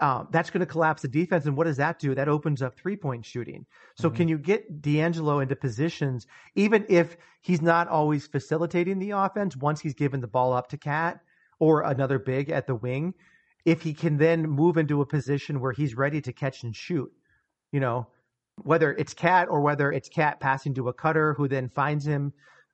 [0.00, 1.44] um, that's going to collapse the defense.
[1.44, 2.14] And what does that do?
[2.14, 3.66] That opens up three point shooting.
[3.96, 4.16] So mm-hmm.
[4.16, 9.80] can you get D'Angelo into positions, even if he's not always facilitating the offense, once
[9.80, 11.20] he's given the ball up to KAT
[11.60, 13.14] or another big at the wing,
[13.64, 17.12] if he can then move into a position where he's ready to catch and shoot,
[17.70, 18.08] you know,
[18.56, 22.32] whether it's KAT or whether it's KAT passing to a cutter who then finds him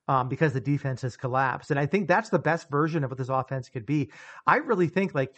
[0.08, 1.70] um, because the defense has collapsed.
[1.70, 4.10] And I think that's the best version of what this offense could be.
[4.46, 5.34] I really think like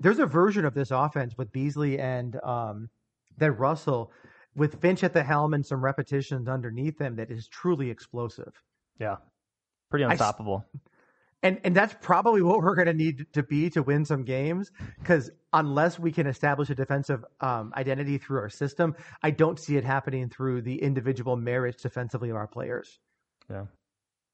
[0.00, 2.88] there's a version of this offense with Beasley and um,
[3.36, 4.12] then Russell
[4.54, 8.52] with Finch at the helm and some repetitions underneath him that is truly explosive.
[9.00, 9.16] Yeah,
[9.90, 10.64] pretty unstoppable.
[10.74, 10.78] I,
[11.42, 14.70] and and that's probably what we're going to need to be to win some games
[14.98, 19.76] because unless we can establish a defensive um, identity through our system, I don't see
[19.76, 22.98] it happening through the individual merits defensively of our players.
[23.50, 23.64] Yeah.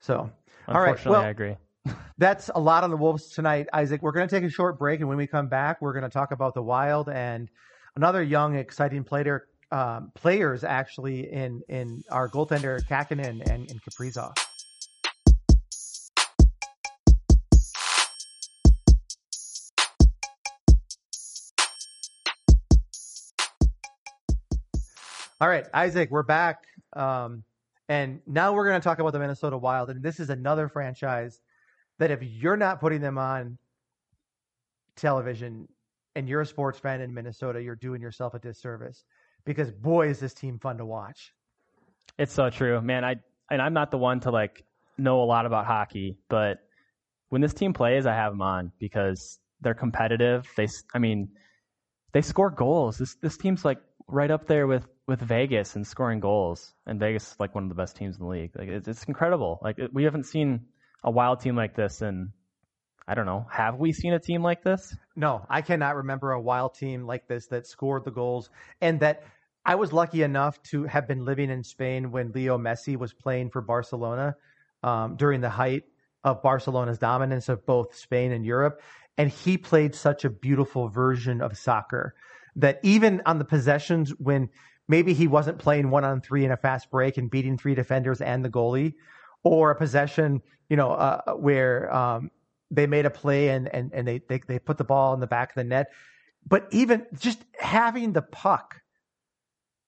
[0.00, 0.30] So,
[0.68, 1.04] all right.
[1.04, 1.56] Well, I agree
[2.18, 4.02] that's a lot on the Wolves tonight, Isaac.
[4.02, 6.10] We're going to take a short break, and when we come back, we're going to
[6.10, 7.48] talk about the Wild and
[7.96, 14.32] another young, exciting player, um, players actually in in our goaltender Kahkonen and, and Kaprizov.
[25.40, 26.64] All right, Isaac, we're back.
[26.94, 27.44] Um,
[27.88, 29.88] And now we're going to talk about the Minnesota Wild.
[29.88, 31.40] And this is another franchise
[31.98, 33.56] that if you're not putting them on
[34.96, 35.68] television
[36.14, 39.04] and you're a sports fan in Minnesota, you're doing yourself a disservice
[39.44, 41.32] because boy, is this team fun to watch.
[42.18, 43.04] It's so true, man.
[43.04, 43.16] I
[43.50, 44.64] and I'm not the one to like
[44.98, 46.58] know a lot about hockey, but
[47.28, 50.46] when this team plays, I have them on because they're competitive.
[50.56, 51.28] They, I mean,
[52.12, 52.98] they score goals.
[52.98, 53.78] This this team's like
[54.08, 57.70] right up there with with Vegas and scoring goals, and Vegas is like one of
[57.70, 58.50] the best teams in the league.
[58.54, 59.58] Like it's, it's incredible.
[59.62, 60.66] Like it, we haven't seen
[61.02, 62.30] a wild team like this in
[63.08, 63.46] I don't know.
[63.50, 64.94] Have we seen a team like this?
[65.16, 68.50] No, I cannot remember a wild team like this that scored the goals
[68.82, 69.22] and that
[69.64, 73.48] I was lucky enough to have been living in Spain when Leo Messi was playing
[73.48, 74.36] for Barcelona
[74.82, 75.84] um, during the height
[76.22, 78.82] of Barcelona's dominance of both Spain and Europe.
[79.16, 82.14] And he played such a beautiful version of soccer
[82.56, 84.50] that even on the possessions when
[84.88, 88.20] maybe he wasn't playing one on three in a fast break and beating three defenders
[88.20, 88.94] and the goalie,
[89.44, 92.30] or a possession, you know, uh, where um,
[92.70, 95.26] they made a play and and and they, they they put the ball in the
[95.26, 95.92] back of the net.
[96.46, 98.80] But even just having the puck,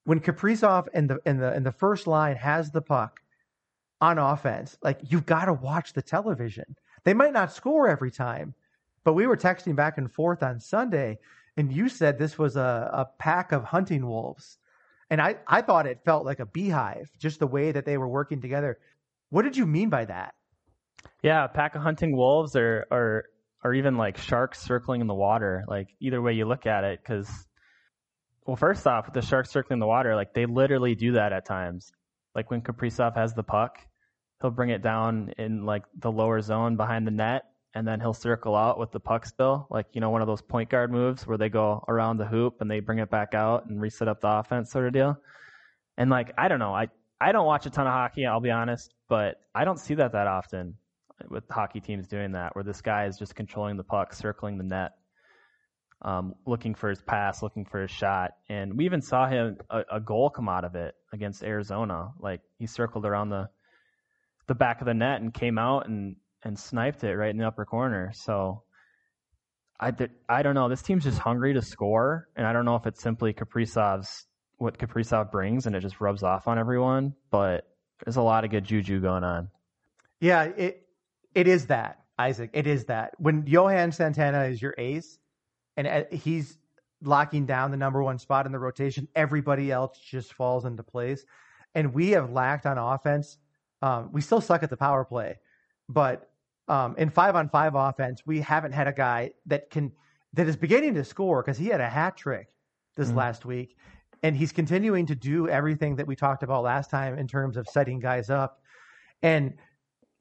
[0.05, 3.21] when Kaprizov in the in the in the first line has the puck
[4.01, 6.77] on offense, like you've got to watch the television.
[7.05, 8.55] They might not score every time,
[9.05, 11.19] but we were texting back and forth on Sunday,
[11.57, 14.59] and you said this was a, a pack of hunting wolves.
[15.11, 18.09] And I, I thought it felt like a beehive, just the way that they were
[18.09, 18.79] working together.
[19.31, 20.35] What did you mean by that?
[21.23, 23.25] Yeah, a pack of hunting wolves or or
[23.63, 25.65] or even like sharks circling in the water.
[25.67, 27.29] Like either way you look at it, because
[28.47, 31.93] well, first off, the sharks circling the water, like they literally do that at times.
[32.35, 33.79] Like when Kaprizov has the puck,
[34.41, 37.43] he'll bring it down in like the lower zone behind the net,
[37.75, 40.43] and then he'll circle out with the puck still, like you know one of those
[40.43, 43.67] point guard moves where they go around the hoop and they bring it back out
[43.67, 45.17] and reset up the offense sort of deal.
[45.97, 46.89] And like I don't know, I
[47.21, 50.13] I don't watch a ton of hockey, I'll be honest, but I don't see that
[50.13, 50.77] that often
[51.29, 54.65] with hockey teams doing that, where this guy is just controlling the puck, circling the
[54.65, 54.93] net,
[56.03, 58.33] um, looking for his pass, looking for his shot.
[58.49, 62.13] And we even saw him a, a, goal come out of it against Arizona.
[62.19, 63.51] Like he circled around the
[64.47, 67.47] the back of the net and came out and and sniped it right in the
[67.47, 68.13] upper corner.
[68.15, 68.63] So
[69.79, 69.93] I
[70.29, 70.69] I don't know.
[70.69, 74.27] This team's just hungry to score, and I don't know if it's simply Kaprizov's
[74.59, 77.15] what Kaprizov brings, and it just rubs off on everyone.
[77.31, 77.67] But
[78.05, 79.49] there's a lot of good juju going on.
[80.21, 80.87] Yeah, it
[81.35, 82.51] it is that, Isaac.
[82.53, 83.13] It is that.
[83.19, 85.19] When Johan Santana is your ace
[85.77, 86.59] and uh, he's
[87.03, 91.25] locking down the number one spot in the rotation, everybody else just falls into place.
[91.75, 93.39] And we have lacked on offense.
[93.81, 95.39] Um, we still suck at the power play,
[95.89, 96.30] but
[96.71, 99.91] um, in five on five offense, we haven't had a guy that can
[100.35, 102.55] that is beginning to score because he had a hat trick
[102.97, 103.19] this mm-hmm.
[103.19, 103.77] last week,
[104.23, 107.67] and he's continuing to do everything that we talked about last time in terms of
[107.69, 108.63] setting guys up.
[109.21, 109.55] And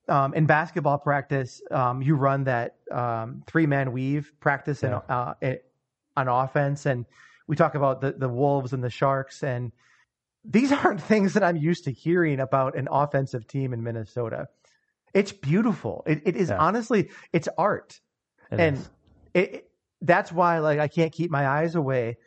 [0.07, 4.89] um, in basketball practice, um, you run that um, three man weave practice yeah.
[4.89, 5.71] in, uh, it,
[6.17, 7.05] on offense, and
[7.45, 9.71] we talk about the the wolves and the sharks, and
[10.43, 14.47] these aren't things that I'm used to hearing about an offensive team in Minnesota.
[15.13, 16.03] It's beautiful.
[16.05, 16.57] It, it is yeah.
[16.57, 17.99] honestly, it's art,
[18.51, 18.89] it and
[19.33, 19.69] it,
[20.01, 22.17] that's why like I can't keep my eyes away,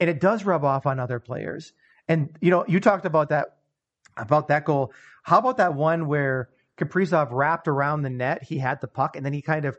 [0.00, 1.72] and it does rub off on other players.
[2.08, 3.58] And you know, you talked about that
[4.16, 4.92] about that goal.
[5.22, 8.42] How about that one where Kaprizov wrapped around the net.
[8.42, 9.78] He had the puck, and then he kind of,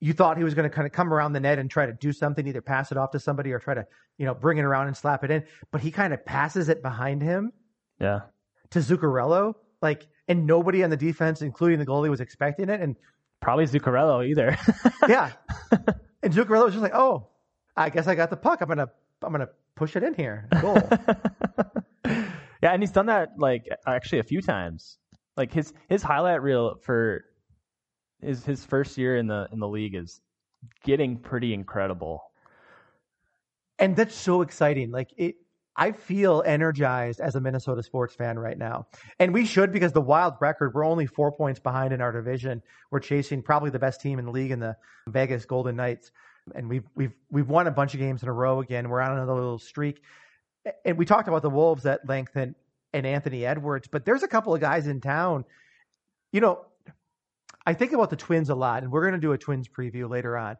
[0.00, 1.92] you thought he was going to kind of come around the net and try to
[1.92, 3.86] do something, either pass it off to somebody or try to,
[4.16, 5.44] you know, bring it around and slap it in.
[5.70, 7.52] But he kind of passes it behind him.
[8.00, 8.20] Yeah.
[8.70, 12.96] To Zuccarello, like, and nobody on the defense, including the goalie, was expecting it, and
[13.40, 14.56] probably Zuccarello either.
[15.08, 15.32] yeah.
[16.22, 17.28] And Zuccarello was just like, oh,
[17.76, 18.60] I guess I got the puck.
[18.60, 18.88] I'm gonna,
[19.22, 20.48] I'm gonna push it in here.
[20.60, 20.82] Goal.
[22.04, 24.98] yeah, and he's done that like actually a few times.
[25.36, 27.24] Like his his highlight reel for
[28.20, 30.20] his his first year in the in the league is
[30.84, 32.22] getting pretty incredible.
[33.78, 34.90] And that's so exciting.
[34.90, 35.36] Like it
[35.78, 38.88] I feel energized as a Minnesota sports fan right now.
[39.20, 42.62] And we should because the wild record, we're only four points behind in our division.
[42.90, 44.76] We're chasing probably the best team in the league in the
[45.06, 46.10] Vegas Golden Knights.
[46.54, 48.88] And we've we've we've won a bunch of games in a row again.
[48.88, 50.02] We're on another little streak.
[50.84, 52.56] And we talked about the Wolves at length and
[52.92, 55.44] and Anthony Edwards, but there's a couple of guys in town.
[56.32, 56.64] You know,
[57.66, 60.08] I think about the Twins a lot, and we're going to do a Twins preview
[60.08, 60.56] later on.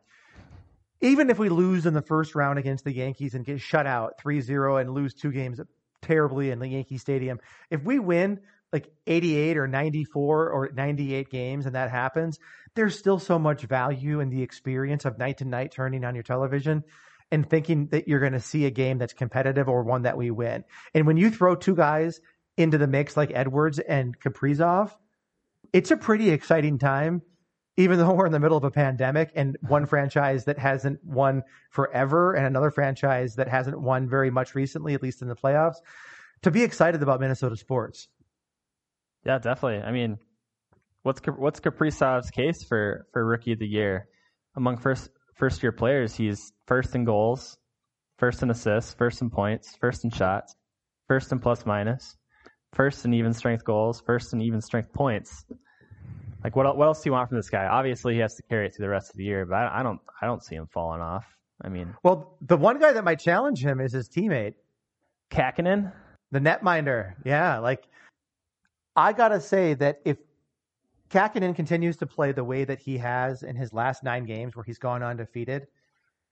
[1.00, 4.20] Even if we lose in the first round against the Yankees and get shut out
[4.20, 5.60] 3 0 and lose two games
[6.02, 7.38] terribly in the Yankee Stadium,
[7.70, 8.40] if we win
[8.72, 12.38] like 88 or 94 or 98 games and that happens,
[12.74, 16.24] there's still so much value in the experience of night to night turning on your
[16.24, 16.84] television
[17.30, 20.30] and thinking that you're going to see a game that's competitive or one that we
[20.30, 20.64] win.
[20.94, 22.20] And when you throw two guys
[22.56, 24.92] into the mix like Edwards and Kaprizov,
[25.72, 27.22] it's a pretty exciting time,
[27.78, 31.44] even though we're in the middle of a pandemic and one franchise that hasn't won
[31.70, 35.76] forever and another franchise that hasn't won very much recently, at least in the playoffs,
[36.42, 38.08] to be excited about Minnesota sports.
[39.24, 39.80] Yeah, definitely.
[39.86, 40.18] I mean,
[41.04, 44.08] what's what's Kaprizov's case for for rookie of the year?
[44.56, 47.58] Among first first year players, he's first in goals,
[48.18, 50.56] first in assists, first in points, first in shots,
[51.06, 52.16] first in plus minus,
[52.72, 55.44] first in even strength goals, first in even strength points.
[56.48, 57.66] Like what what else do you want from this guy?
[57.66, 59.82] Obviously, he has to carry it through the rest of the year, but I, I
[59.82, 61.26] don't I don't see him falling off.
[61.60, 64.54] I mean, well, the one guy that might challenge him is his teammate,
[65.30, 65.92] Kahkonen,
[66.30, 67.16] the netminder.
[67.22, 67.86] Yeah, like
[68.96, 70.16] I gotta say that if
[71.10, 74.64] Kahkonen continues to play the way that he has in his last nine games, where
[74.64, 75.66] he's gone undefeated,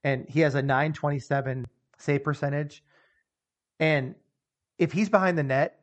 [0.03, 1.63] and he has a 927
[1.99, 2.83] save percentage,
[3.79, 4.15] and
[4.79, 5.81] if he's behind the net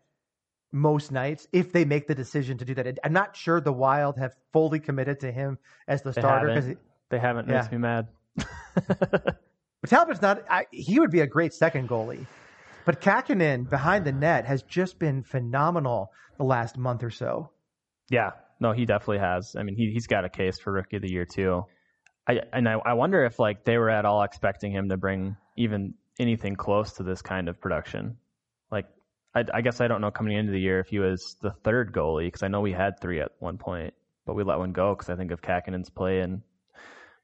[0.75, 4.18] most nights, if they make the decision to do that, I'm not sure the Wild
[4.18, 5.59] have fully committed to him
[5.89, 6.77] as the they starter because
[7.11, 7.49] they haven't.
[7.49, 7.61] Yeah.
[7.61, 8.09] Makes me mad.
[9.85, 10.45] But Talbot's not.
[10.49, 12.25] I, he would be a great second goalie.
[12.87, 17.51] But Kahkonen behind the net has just been phenomenal the last month or so.
[18.09, 19.55] Yeah, no, he definitely has.
[19.59, 21.64] I mean, he he's got a case for rookie of the year too.
[22.27, 25.37] I and I, I wonder if like they were at all expecting him to bring
[25.59, 28.16] even anything close to this kind of production.
[28.70, 28.87] Like,
[29.35, 31.93] I, I guess I don't know coming into the year if he was the third
[31.93, 33.95] goalie because I know we had three at one point,
[34.26, 36.43] but we let one go because I think of Kahkonen's play and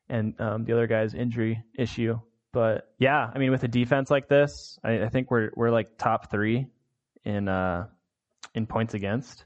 [0.08, 2.18] and um, the other guy's injury issue.
[2.52, 5.98] But yeah, I mean, with a defense like this, I, I think we're we're like
[5.98, 6.66] top three
[7.24, 7.86] in uh
[8.54, 9.44] in points against.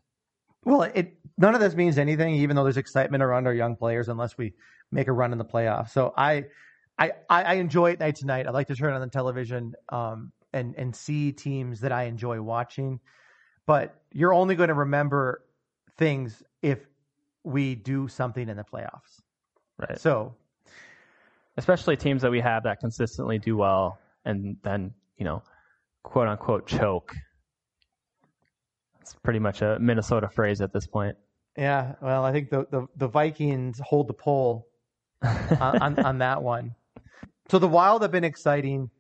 [0.65, 4.09] Well, it none of this means anything, even though there's excitement around our young players,
[4.09, 4.55] unless we
[4.91, 5.91] make a run in the playoffs.
[5.91, 6.45] So I,
[6.99, 8.47] I, I enjoy it night to night.
[8.47, 12.41] I like to turn on the television um, and and see teams that I enjoy
[12.41, 13.01] watching.
[13.67, 15.43] But you're only going to remember
[15.97, 16.79] things if
[17.43, 19.21] we do something in the playoffs.
[19.79, 19.99] Right.
[19.99, 20.35] So
[21.57, 25.43] especially teams that we have that consistently do well and then you know
[26.03, 27.15] quote unquote choke
[29.01, 31.17] it's pretty much a minnesota phrase at this point
[31.57, 34.67] yeah, well, I think the the, the Vikings hold the pole
[35.23, 36.75] on, on on that one.
[37.49, 38.91] So the Wild have been exciting,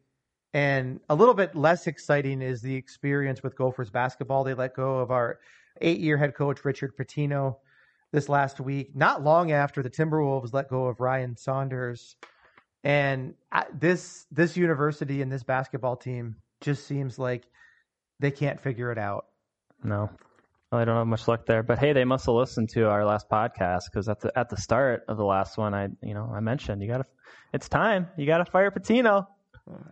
[0.55, 4.44] and a little bit less exciting is the experience with Gophers basketball.
[4.44, 5.40] They let go of our
[5.80, 7.57] eight-year head coach Richard Pitino
[8.12, 12.14] this last week, not long after the Timberwolves let go of Ryan Saunders.
[12.84, 13.34] And
[13.72, 17.44] this this university and this basketball team just seems like
[18.20, 19.26] they can't figure it out.
[19.82, 20.09] no
[20.70, 23.05] well, i don't have much luck there but hey they must have listened to our
[23.05, 26.30] last podcast because at the at the start of the last one i you know
[26.34, 27.05] i mentioned you gotta
[27.52, 29.26] it's time you gotta fire pitino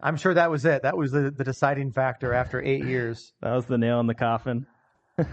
[0.02, 0.82] I'm sure that was it.
[0.82, 3.32] That was the, the deciding factor after eight years.
[3.40, 4.66] that was the nail in the coffin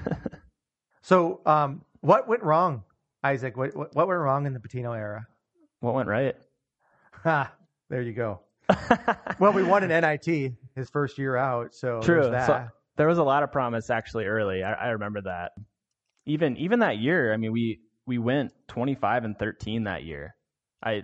[1.02, 2.84] So, um, what went wrong,
[3.24, 3.58] Isaac?
[3.58, 5.26] What, what what went wrong in the Pitino era?
[5.80, 6.36] what went right
[7.24, 7.54] Ha,
[7.90, 8.42] there you go.
[9.40, 12.24] Well, we won an NIT his first year out, so True.
[12.24, 12.68] So
[12.98, 14.64] there was a lot of promise actually early.
[14.64, 15.54] I, I remember that.
[16.26, 20.36] Even even that year, I mean, we we went 25 and 13 that year.
[20.84, 21.04] I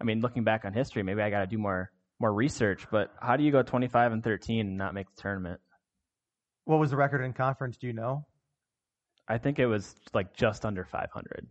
[0.00, 1.90] I mean, looking back on history, maybe I got to do more
[2.20, 2.86] more research.
[2.90, 5.60] But how do you go 25 and 13 and not make the tournament?
[6.70, 7.76] what was the record in conference?
[7.76, 8.24] Do you know?
[9.28, 11.48] I think it was like just under 500.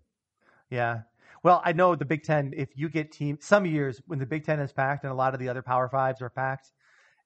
[0.69, 1.01] Yeah.
[1.43, 2.53] Well, I know the Big Ten.
[2.55, 5.33] If you get team, some years when the Big Ten is packed and a lot
[5.33, 6.71] of the other Power Fives are packed,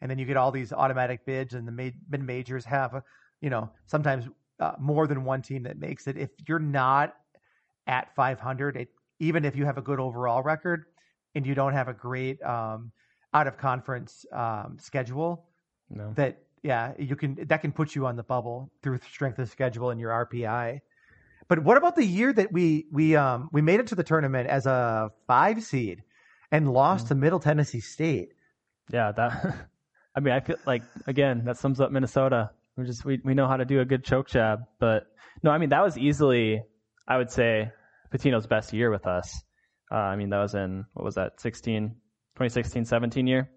[0.02, 3.02] and then you get all these automatic bids, and the mid majors have,
[3.42, 4.28] you know, sometimes
[4.60, 6.18] uh, more than one team that makes it.
[6.18, 7.16] If you're not
[7.88, 8.90] at 500, it,
[9.20, 10.86] even if you have a good overall record
[11.36, 12.92] and you don't have a great um,
[13.34, 15.46] out of conference um, schedule,
[15.90, 16.14] No.
[16.16, 19.90] that yeah, you can that can put you on the bubble through strength of schedule
[19.90, 20.80] and your RPI.
[21.50, 24.48] But what about the year that we we um we made it to the tournament
[24.50, 26.04] as a five seed
[26.52, 28.30] and lost to Middle Tennessee State?
[28.92, 29.68] Yeah, that.
[30.16, 32.52] I mean, I feel like again that sums up Minnesota.
[32.78, 35.04] We just we we know how to do a good choke job, but
[35.44, 36.62] no, I mean that was easily
[37.08, 37.72] I would say
[38.14, 39.44] Pitino's best year with us.
[39.92, 41.96] Uh, I mean that was in what was that 16,
[42.36, 43.50] 2016, 17 year.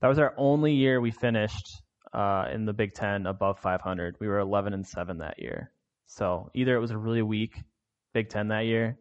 [0.00, 4.16] That was our only year we finished uh, in the Big Ten above 500.
[4.20, 5.70] We were 11 and seven that year.
[6.06, 7.54] So either it was a really weak
[8.12, 8.98] Big Ten that year,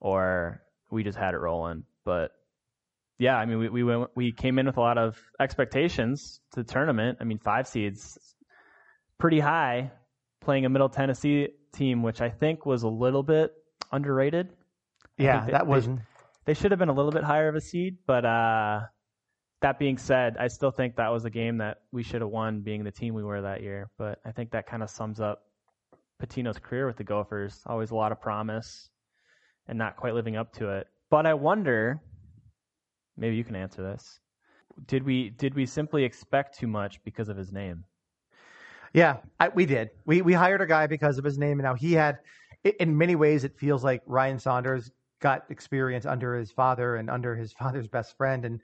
[0.00, 1.84] or we just had it rolling.
[2.04, 2.30] But
[3.18, 6.62] yeah, I mean, we we went, we came in with a lot of expectations to
[6.62, 7.18] the tournament.
[7.20, 8.16] I mean, five seeds,
[9.18, 9.90] pretty high,
[10.40, 13.52] playing a Middle Tennessee team, which I think was a little bit
[13.90, 14.50] underrated.
[15.16, 16.00] Yeah, they- that wasn't.
[16.48, 18.80] They should have been a little bit higher of a seed, but uh,
[19.60, 22.62] that being said, I still think that was a game that we should have won,
[22.62, 23.90] being the team we were that year.
[23.98, 25.42] But I think that kind of sums up
[26.22, 27.60] Pitino's career with the Gophers.
[27.66, 28.88] Always a lot of promise,
[29.66, 30.86] and not quite living up to it.
[31.10, 32.00] But I wonder,
[33.18, 34.18] maybe you can answer this.
[34.86, 37.84] Did we did we simply expect too much because of his name?
[38.94, 39.90] Yeah, I, we did.
[40.06, 42.20] We we hired a guy because of his name, and now he had.
[42.80, 44.90] In many ways, it feels like Ryan Saunders
[45.20, 48.60] got experience under his father and under his father's best friend, and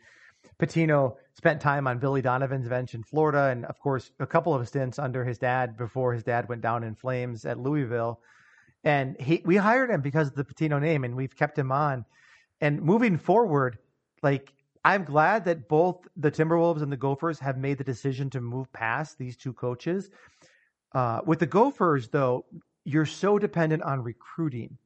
[0.58, 4.66] Pitino spent time on Billy Donovan's bench in Florida, and of course, a couple of
[4.68, 8.20] stints under his dad before his dad went down in flames at Louisville.
[8.84, 12.04] And he, we hired him because of the Pitino name, and we've kept him on.
[12.60, 13.78] And moving forward,
[14.22, 14.52] like
[14.84, 18.70] I'm glad that both the Timberwolves and the Gophers have made the decision to move
[18.72, 20.10] past these two coaches.
[20.92, 22.44] Uh, with the Gophers, though,
[22.84, 24.76] you're so dependent on recruiting.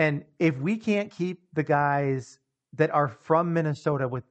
[0.00, 2.38] And if we can't keep the guys
[2.72, 4.24] that are from Minnesota with,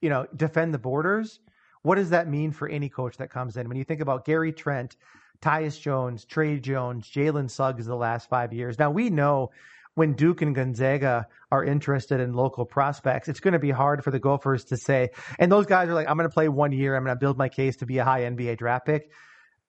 [0.00, 1.38] you know, defend the borders,
[1.82, 3.68] what does that mean for any coach that comes in?
[3.68, 4.96] When you think about Gary Trent,
[5.40, 8.76] Tyus Jones, Tre Jones, Jalen Suggs the last five years.
[8.76, 9.52] Now we know
[9.94, 14.10] when Duke and Gonzaga are interested in local prospects, it's going to be hard for
[14.10, 16.96] the Gophers to say, and those guys are like, I'm going to play one year.
[16.96, 19.12] I'm going to build my case to be a high NBA draft pick.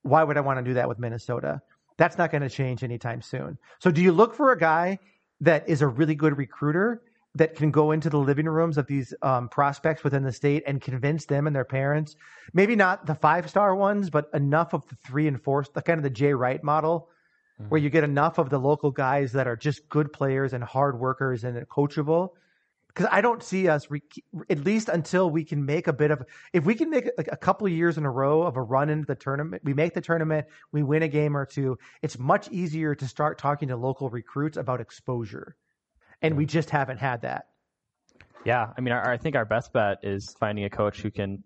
[0.01, 1.61] Why would I want to do that with Minnesota?
[1.97, 3.57] That's not going to change anytime soon.
[3.79, 4.99] So do you look for a guy
[5.41, 7.01] that is a really good recruiter
[7.35, 10.81] that can go into the living rooms of these um, prospects within the state and
[10.81, 12.15] convince them and their parents,
[12.53, 15.97] maybe not the five star ones, but enough of the three and four, the kind
[15.97, 17.09] of the Jay Wright model
[17.59, 17.69] mm-hmm.
[17.69, 20.99] where you get enough of the local guys that are just good players and hard
[20.99, 22.29] workers and coachable.
[22.95, 24.01] Because I don't see us, re-
[24.49, 26.23] at least until we can make a bit of,
[26.53, 29.05] if we can make like a couple years in a row of a run into
[29.05, 32.95] the tournament, we make the tournament, we win a game or two, it's much easier
[32.95, 35.57] to start talking to local recruits about exposure.
[36.21, 37.47] And we just haven't had that.
[38.45, 41.43] Yeah, I mean, our, I think our best bet is finding a coach who can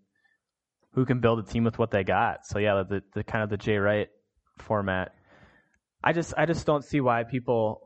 [0.94, 2.46] who can build a team with what they got.
[2.46, 4.10] So yeah, the the kind of the Jay Wright
[4.58, 5.14] format
[6.04, 7.82] I just I just don't see why people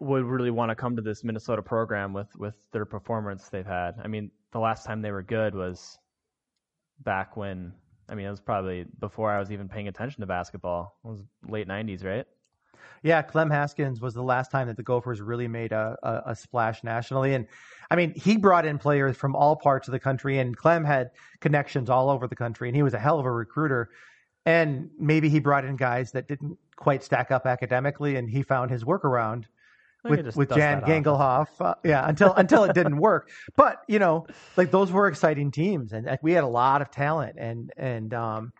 [0.00, 3.94] would really want to come to this Minnesota program with with their performance they've had.
[4.02, 5.98] I mean, the last time they were good was
[7.00, 7.72] back when
[8.08, 10.98] I mean, it was probably before I was even paying attention to basketball.
[11.04, 12.26] It was late '90s, right?
[13.02, 16.36] Yeah, Clem Haskins was the last time that the Gophers really made a, a, a,
[16.36, 17.34] splash nationally.
[17.34, 17.46] And
[17.90, 21.10] I mean, he brought in players from all parts of the country, and Clem had
[21.40, 23.90] connections all over the country, and he was a hell of a recruiter.
[24.46, 28.70] And maybe he brought in guys that didn't quite stack up academically, and he found
[28.70, 29.44] his workaround
[30.04, 31.48] with with Jan Gangelhoff.
[31.60, 33.30] Uh, yeah, until until it didn't work.
[33.56, 34.26] But you know,
[34.56, 38.12] like those were exciting teams, and like, we had a lot of talent, and and
[38.14, 38.52] um,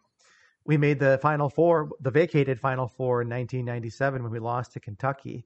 [0.65, 4.81] we made the Final Four, the vacated Final Four in 1997 when we lost to
[4.81, 5.45] Kentucky.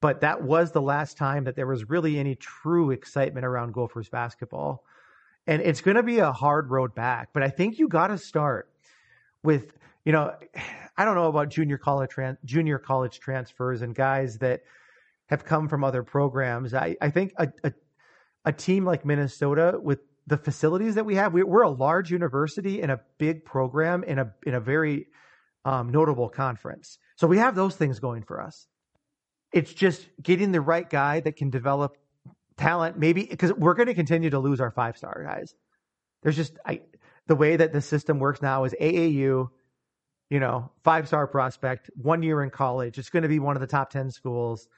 [0.00, 4.10] But that was the last time that there was really any true excitement around Gophers
[4.10, 4.84] basketball.
[5.46, 8.18] And it's going to be a hard road back, but I think you got to
[8.18, 8.68] start
[9.42, 9.72] with
[10.04, 10.34] you know
[10.98, 12.12] I don't know about junior college
[12.46, 14.62] junior college transfers and guys that
[15.28, 16.74] have come from other programs.
[16.74, 17.72] I, I think a, a,
[18.44, 22.82] a team like Minnesota with the facilities that we have, we, are a large university
[22.82, 25.06] and a big program in a in a very
[25.64, 26.98] um, notable conference.
[27.16, 28.66] So we have those things going for us.
[29.52, 31.96] It's just getting the right guy that can develop
[32.56, 32.98] talent.
[32.98, 35.54] Maybe because we're going to continue to lose our five star guys.
[36.22, 36.82] There's just I
[37.26, 39.48] the way that the system works now is AAU
[40.30, 42.98] you know, five star prospect, one year in college.
[42.98, 44.68] It's going to be one of the top 10 schools.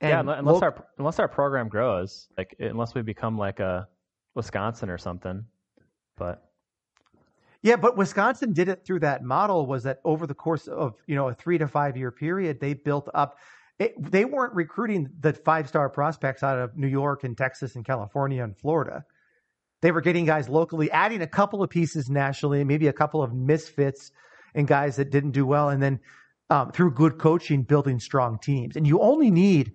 [0.00, 3.88] And yeah, unless we'll, our unless our program grows, like unless we become like a
[4.34, 5.44] Wisconsin or something.
[6.16, 6.48] But
[7.62, 9.66] yeah, but Wisconsin did it through that model.
[9.66, 12.74] Was that over the course of you know a three to five year period, they
[12.74, 13.38] built up.
[13.80, 17.84] It, they weren't recruiting the five star prospects out of New York and Texas and
[17.84, 19.04] California and Florida.
[19.82, 23.32] They were getting guys locally, adding a couple of pieces nationally, maybe a couple of
[23.32, 24.10] misfits
[24.54, 26.00] and guys that didn't do well, and then
[26.50, 28.76] um, through good coaching, building strong teams.
[28.76, 29.72] And you only need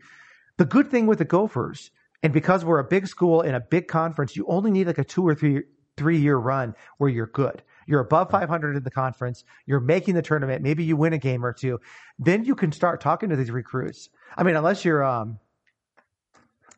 [0.57, 3.87] the good thing with the Gophers, and because we're a big school in a big
[3.87, 5.61] conference, you only need like a two or three
[5.97, 7.61] three year run where you're good.
[7.85, 9.43] You're above 500 in the conference.
[9.65, 10.63] You're making the tournament.
[10.63, 11.79] Maybe you win a game or two.
[12.17, 14.09] Then you can start talking to these recruits.
[14.37, 15.39] I mean, unless you're um,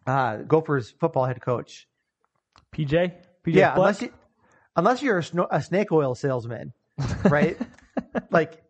[0.08, 1.88] uh, Gophers football head coach,
[2.74, 3.14] PJ.
[3.46, 4.12] PJ yeah, unless you,
[4.76, 6.74] unless you're a, a snake oil salesman,
[7.26, 7.58] right?
[8.32, 8.65] like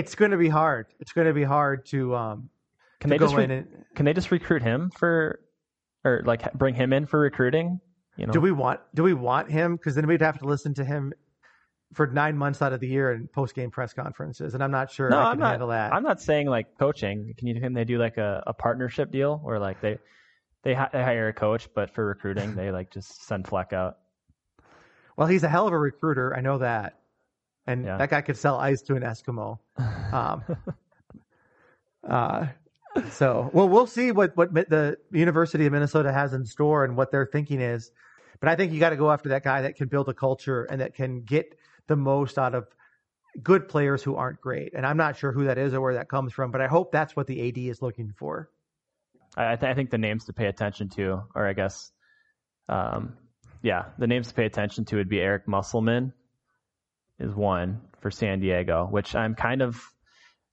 [0.00, 0.86] it's going to be hard.
[0.98, 2.50] It's going to be hard to um.
[3.00, 5.40] Can to they just re- and, can they just recruit him for,
[6.04, 7.80] or like bring him in for recruiting?
[8.16, 8.32] You know?
[8.32, 9.76] Do we want do we want him?
[9.76, 11.12] Because then we'd have to listen to him
[11.92, 14.90] for nine months out of the year in post game press conferences, and I'm not
[14.90, 15.92] sure no, I am not, handle that.
[15.92, 17.34] I'm not saying like coaching.
[17.38, 19.98] Can you can they do like a, a partnership deal where like they
[20.62, 23.96] they, they hire a coach, but for recruiting they like just send Fleck out.
[25.16, 26.34] Well, he's a hell of a recruiter.
[26.36, 26.99] I know that.
[27.70, 27.98] And Yeah.
[27.98, 29.58] that guy could sell ice to an Eskimo.
[30.12, 30.42] Um,
[32.02, 32.46] uh,
[33.10, 37.12] so, well, we'll see what, what the University of Minnesota has in store and what
[37.12, 37.92] their thinking is.
[38.40, 40.64] But I think you got to go after that guy that can build a culture
[40.64, 41.56] and that can get
[41.86, 42.66] the most out of
[43.40, 44.74] good players who aren't great.
[44.74, 46.90] And I'm not sure who that is or where that comes from, but I hope
[46.90, 48.50] that's what the AD is looking for.
[49.36, 51.92] I, th- I think the names to pay attention to, or I guess,
[52.68, 53.16] um,
[53.62, 56.12] yeah, the names to pay attention to would be Eric Musselman
[57.20, 59.80] is one for San Diego, which I'm kind of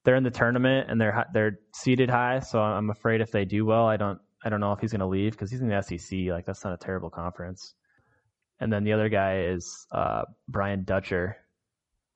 [0.03, 3.65] they're in the tournament and they're they're seated high, so I'm afraid if they do
[3.65, 5.81] well, I don't I don't know if he's going to leave because he's in the
[5.81, 6.19] SEC.
[6.29, 7.73] Like that's not a terrible conference.
[8.59, 11.37] And then the other guy is uh, Brian Dutcher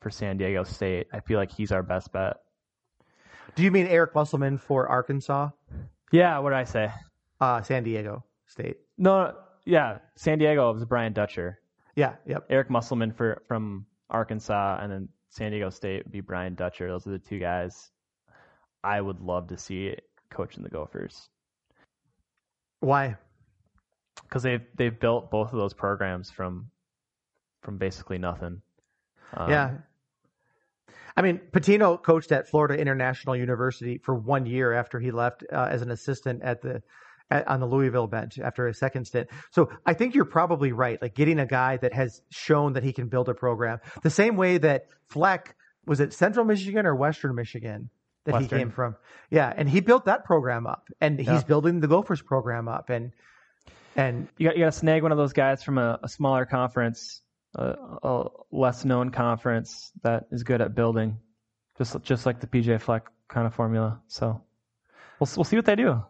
[0.01, 1.07] for San Diego State.
[1.13, 2.37] I feel like he's our best bet.
[3.55, 5.49] Do you mean Eric Musselman for Arkansas,
[6.11, 6.91] Yeah, what did I say?
[7.41, 8.77] uh, San Diego State?
[8.97, 9.35] No,
[9.65, 11.59] yeah, San Diego was Brian Dutcher.
[11.95, 12.45] Yeah, yep.
[12.49, 16.87] Eric Musselman for from Arkansas, and then San Diego State would be Brian Dutcher.
[16.87, 17.91] Those are the two guys
[18.83, 19.95] I would love to see
[20.29, 21.29] coaching the Gophers
[22.79, 23.15] Why?
[24.23, 26.67] because they've they've built both of those programs from
[27.61, 28.61] from basically nothing.
[29.33, 29.71] Um, yeah.
[31.15, 35.67] I mean, Pitino coached at Florida International University for one year after he left uh,
[35.69, 36.81] as an assistant at the
[37.31, 39.29] on the Louisville bench after his second stint.
[39.51, 41.01] So I think you're probably right.
[41.01, 44.35] Like getting a guy that has shown that he can build a program the same
[44.35, 45.55] way that Fleck
[45.85, 47.89] was it Central Michigan or Western Michigan
[48.25, 48.59] that Western.
[48.59, 48.95] he came from.
[49.31, 51.33] Yeah, and he built that program up, and Yeah.
[51.33, 53.11] he's building the Gophers program up, and
[53.95, 56.45] and you got you got to snag one of those guys from a, a smaller
[56.45, 57.21] conference,
[57.55, 61.17] a, a less known conference that is good at building,
[61.77, 63.99] just just like the PJ Fleck kind of formula.
[64.07, 64.41] So
[65.19, 66.03] we'll we'll see what they do.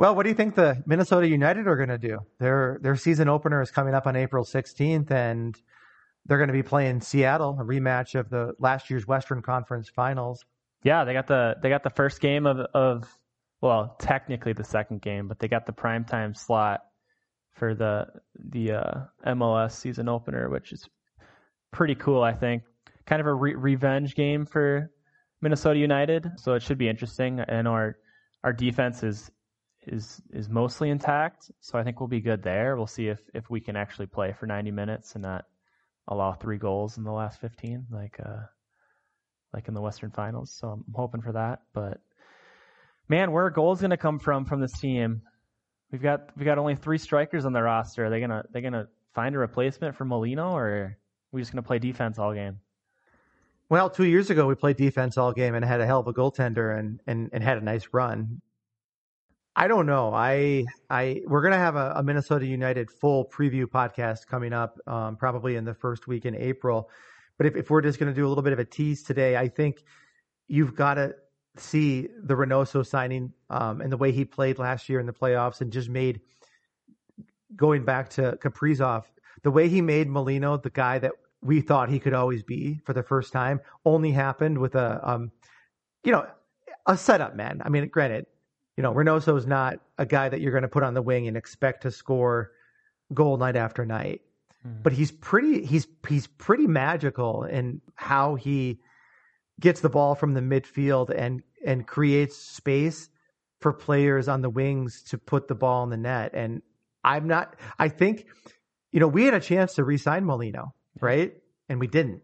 [0.00, 2.20] Well, what do you think the Minnesota United are going to do?
[2.38, 5.54] Their their season opener is coming up on April 16th, and
[6.24, 10.42] they're going to be playing Seattle, a rematch of the last year's Western Conference Finals.
[10.84, 13.14] Yeah, they got the they got the first game of of
[13.60, 16.80] well, technically the second game, but they got the primetime slot
[17.52, 18.06] for the
[18.38, 20.88] the uh, MLS season opener, which is
[21.72, 22.22] pretty cool.
[22.22, 22.62] I think
[23.04, 24.90] kind of a re- revenge game for
[25.42, 27.40] Minnesota United, so it should be interesting.
[27.40, 27.98] And our
[28.42, 29.30] our defense is
[29.86, 32.76] is is mostly intact, so I think we'll be good there.
[32.76, 35.44] We'll see if if we can actually play for 90 minutes and not
[36.08, 38.42] allow three goals in the last 15, like uh
[39.52, 40.52] like in the Western Finals.
[40.52, 41.62] So I'm hoping for that.
[41.72, 41.98] But
[43.08, 45.22] man, where are goals going to come from from this team?
[45.90, 48.06] We've got we've got only three strikers on the roster.
[48.06, 50.98] Are they gonna they gonna find a replacement for Molino, or are
[51.32, 52.60] we just gonna play defense all game?
[53.68, 56.12] Well, two years ago we played defense all game and had a hell of a
[56.12, 58.40] goaltender and and, and had a nice run.
[59.56, 60.14] I don't know.
[60.14, 65.16] I I we're gonna have a, a Minnesota United full preview podcast coming up, um,
[65.16, 66.88] probably in the first week in April.
[67.36, 69.48] But if, if we're just gonna do a little bit of a tease today, I
[69.48, 69.82] think
[70.46, 71.14] you've got to
[71.56, 75.60] see the Reynoso signing um, and the way he played last year in the playoffs
[75.60, 76.20] and just made
[77.56, 79.04] going back to Kaprizov,
[79.42, 82.92] the way he made Molino the guy that we thought he could always be for
[82.92, 85.32] the first time only happened with a um,
[86.04, 86.26] you know
[86.86, 87.60] a setup man.
[87.64, 88.26] I mean, granted,
[88.80, 91.28] you know Reynoso is not a guy that you're going to put on the wing
[91.28, 92.50] and expect to score
[93.12, 94.22] goal night after night,
[94.66, 94.82] Mhm.
[94.82, 98.80] but he's pretty he's he's pretty magical in how he
[99.60, 103.10] gets the ball from the midfield and and creates space
[103.60, 106.30] for players on the wings to put the ball in the net.
[106.32, 106.62] And
[107.04, 107.56] I'm not.
[107.78, 108.28] I think
[108.92, 110.72] you know we had a chance to re-sign Molino,
[111.02, 111.34] right?
[111.68, 112.22] And we didn't.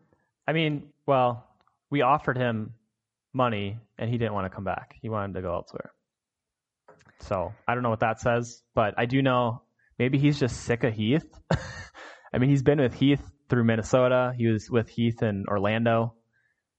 [0.49, 1.47] I mean, well,
[1.91, 2.73] we offered him
[3.35, 4.97] money and he didn't want to come back.
[5.03, 5.91] He wanted to go elsewhere.
[7.21, 9.63] So I don't know what that says, but I do know
[9.99, 11.27] maybe he's just sick of Heath.
[12.33, 14.33] I mean, he's been with Heath through Minnesota.
[14.37, 16.15] He was with Heath in Orlando.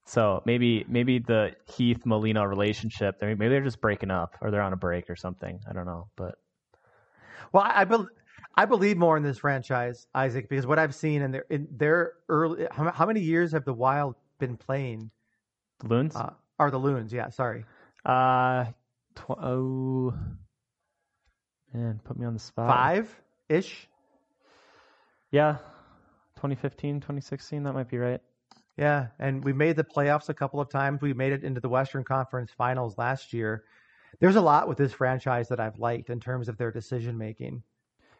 [0.06, 4.72] So maybe maybe the Heath Molino relationship, maybe they're just breaking up or they're on
[4.72, 5.60] a break or something.
[5.68, 6.36] I don't know, but
[7.52, 8.04] Well, I, I,
[8.54, 12.14] I believe more in this franchise, Isaac, because what I've seen in their in their
[12.28, 12.66] early.
[12.70, 15.10] How, how many years have the Wild been playing?
[15.80, 16.16] the Loons.
[16.16, 17.12] Uh, are the Loons?
[17.12, 17.64] Yeah, sorry.
[18.04, 18.64] Uh,
[19.18, 20.14] tw- oh
[21.72, 22.68] man, put me on the spot.
[22.68, 23.88] Five ish.
[25.30, 25.58] Yeah,
[26.36, 28.20] 2015, 2016, that might be right.
[28.76, 31.02] Yeah, and we made the playoffs a couple of times.
[31.02, 33.64] We made it into the Western Conference Finals last year.
[34.20, 37.62] There's a lot with this franchise that I've liked in terms of their decision making.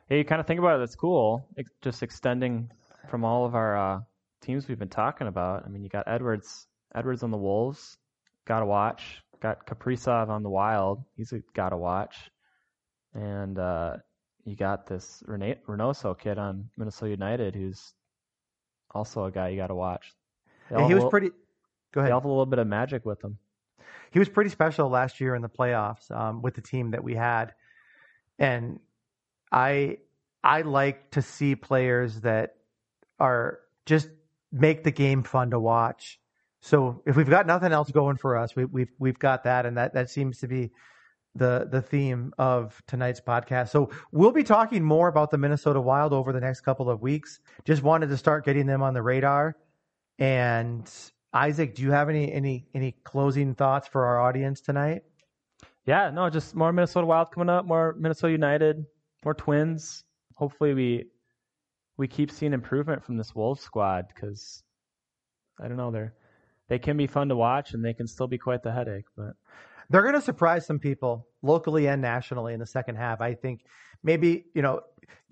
[0.09, 0.78] Hey, you kind of think about it.
[0.80, 1.46] That's cool.
[1.57, 2.70] Ex- just extending
[3.09, 4.01] from all of our uh,
[4.42, 5.64] teams we've been talking about.
[5.64, 7.96] I mean, you got Edwards, Edwards on the Wolves,
[8.44, 9.22] got to watch.
[9.41, 11.03] Got Kaprizov on the Wild.
[11.16, 12.30] He's got to watch.
[13.14, 13.97] And uh,
[14.45, 17.95] you got this Rene- Reynoso kid on Minnesota United, who's
[18.95, 20.12] also a guy you got to watch.
[20.70, 21.30] Yeah, he was little, pretty.
[21.93, 22.11] Go ahead.
[22.11, 23.39] They have a little bit of magic with him.
[24.11, 27.14] He was pretty special last year in the playoffs um, with the team that we
[27.14, 27.55] had,
[28.39, 28.80] and
[29.53, 29.99] I
[30.43, 32.55] I like to see players that
[33.18, 34.09] are just
[34.53, 36.18] make the game fun to watch.
[36.61, 39.76] So if we've got nothing else going for us, we, we've we've got that, and
[39.76, 40.70] that that seems to be
[41.34, 43.68] the the theme of tonight's podcast.
[43.68, 47.40] So we'll be talking more about the Minnesota Wild over the next couple of weeks.
[47.64, 49.56] Just wanted to start getting them on the radar.
[50.18, 50.90] And
[51.32, 55.02] Isaac, do you have any any any closing thoughts for our audience tonight?
[55.86, 58.84] Yeah, no, just more Minnesota Wild coming up, more Minnesota United,
[59.24, 60.04] more Twins.
[60.34, 61.04] Hopefully we
[61.96, 64.62] we keep seeing improvement from this Wolves squad because
[65.61, 66.14] I don't know they're
[66.69, 69.35] they can be fun to watch and they can still be quite the headache, but
[69.91, 73.21] they're going to surprise some people locally and nationally in the second half.
[73.21, 73.64] I think
[74.03, 74.83] maybe you know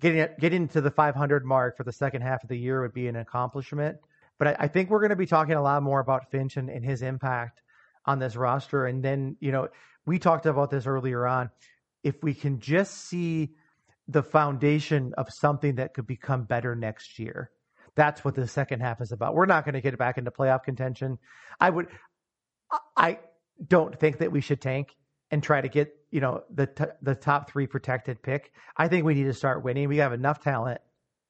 [0.01, 3.07] getting getting to the 500 mark for the second half of the year would be
[3.07, 3.97] an accomplishment.
[4.39, 6.69] But I, I think we're going to be talking a lot more about Finch and,
[6.69, 7.61] and his impact
[8.05, 8.85] on this roster.
[8.85, 9.67] And then you know
[10.05, 11.49] we talked about this earlier on.
[12.03, 13.51] If we can just see
[14.07, 17.51] the foundation of something that could become better next year.
[17.97, 19.33] That's what the second half is about.
[19.33, 21.17] We're not going to get back into playoff contention.
[21.59, 21.87] I would,
[22.95, 23.17] I
[23.67, 24.95] don't think that we should tank
[25.31, 28.53] and try to get you know the t- the top three protected pick.
[28.77, 29.89] I think we need to start winning.
[29.89, 30.79] We have enough talent,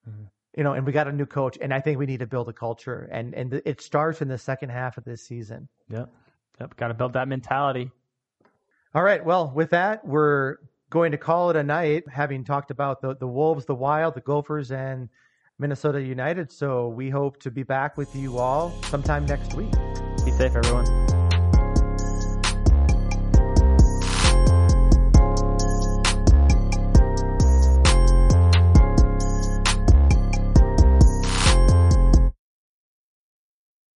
[0.07, 0.26] mm-hmm.
[0.57, 2.49] you know, and we got a new coach, and I think we need to build
[2.49, 5.70] a culture, and and it starts in the second half of this season.
[5.89, 6.09] Yep,
[6.59, 7.91] yep, got to build that mentality.
[8.93, 10.57] All right, well, with that, we're
[10.89, 14.22] going to call it a night, having talked about the the Wolves, the Wild, the
[14.22, 15.09] Gophers, and
[15.60, 16.51] Minnesota United.
[16.51, 19.72] So we hope to be back with you all sometime next week.
[20.26, 21.07] Be safe, everyone.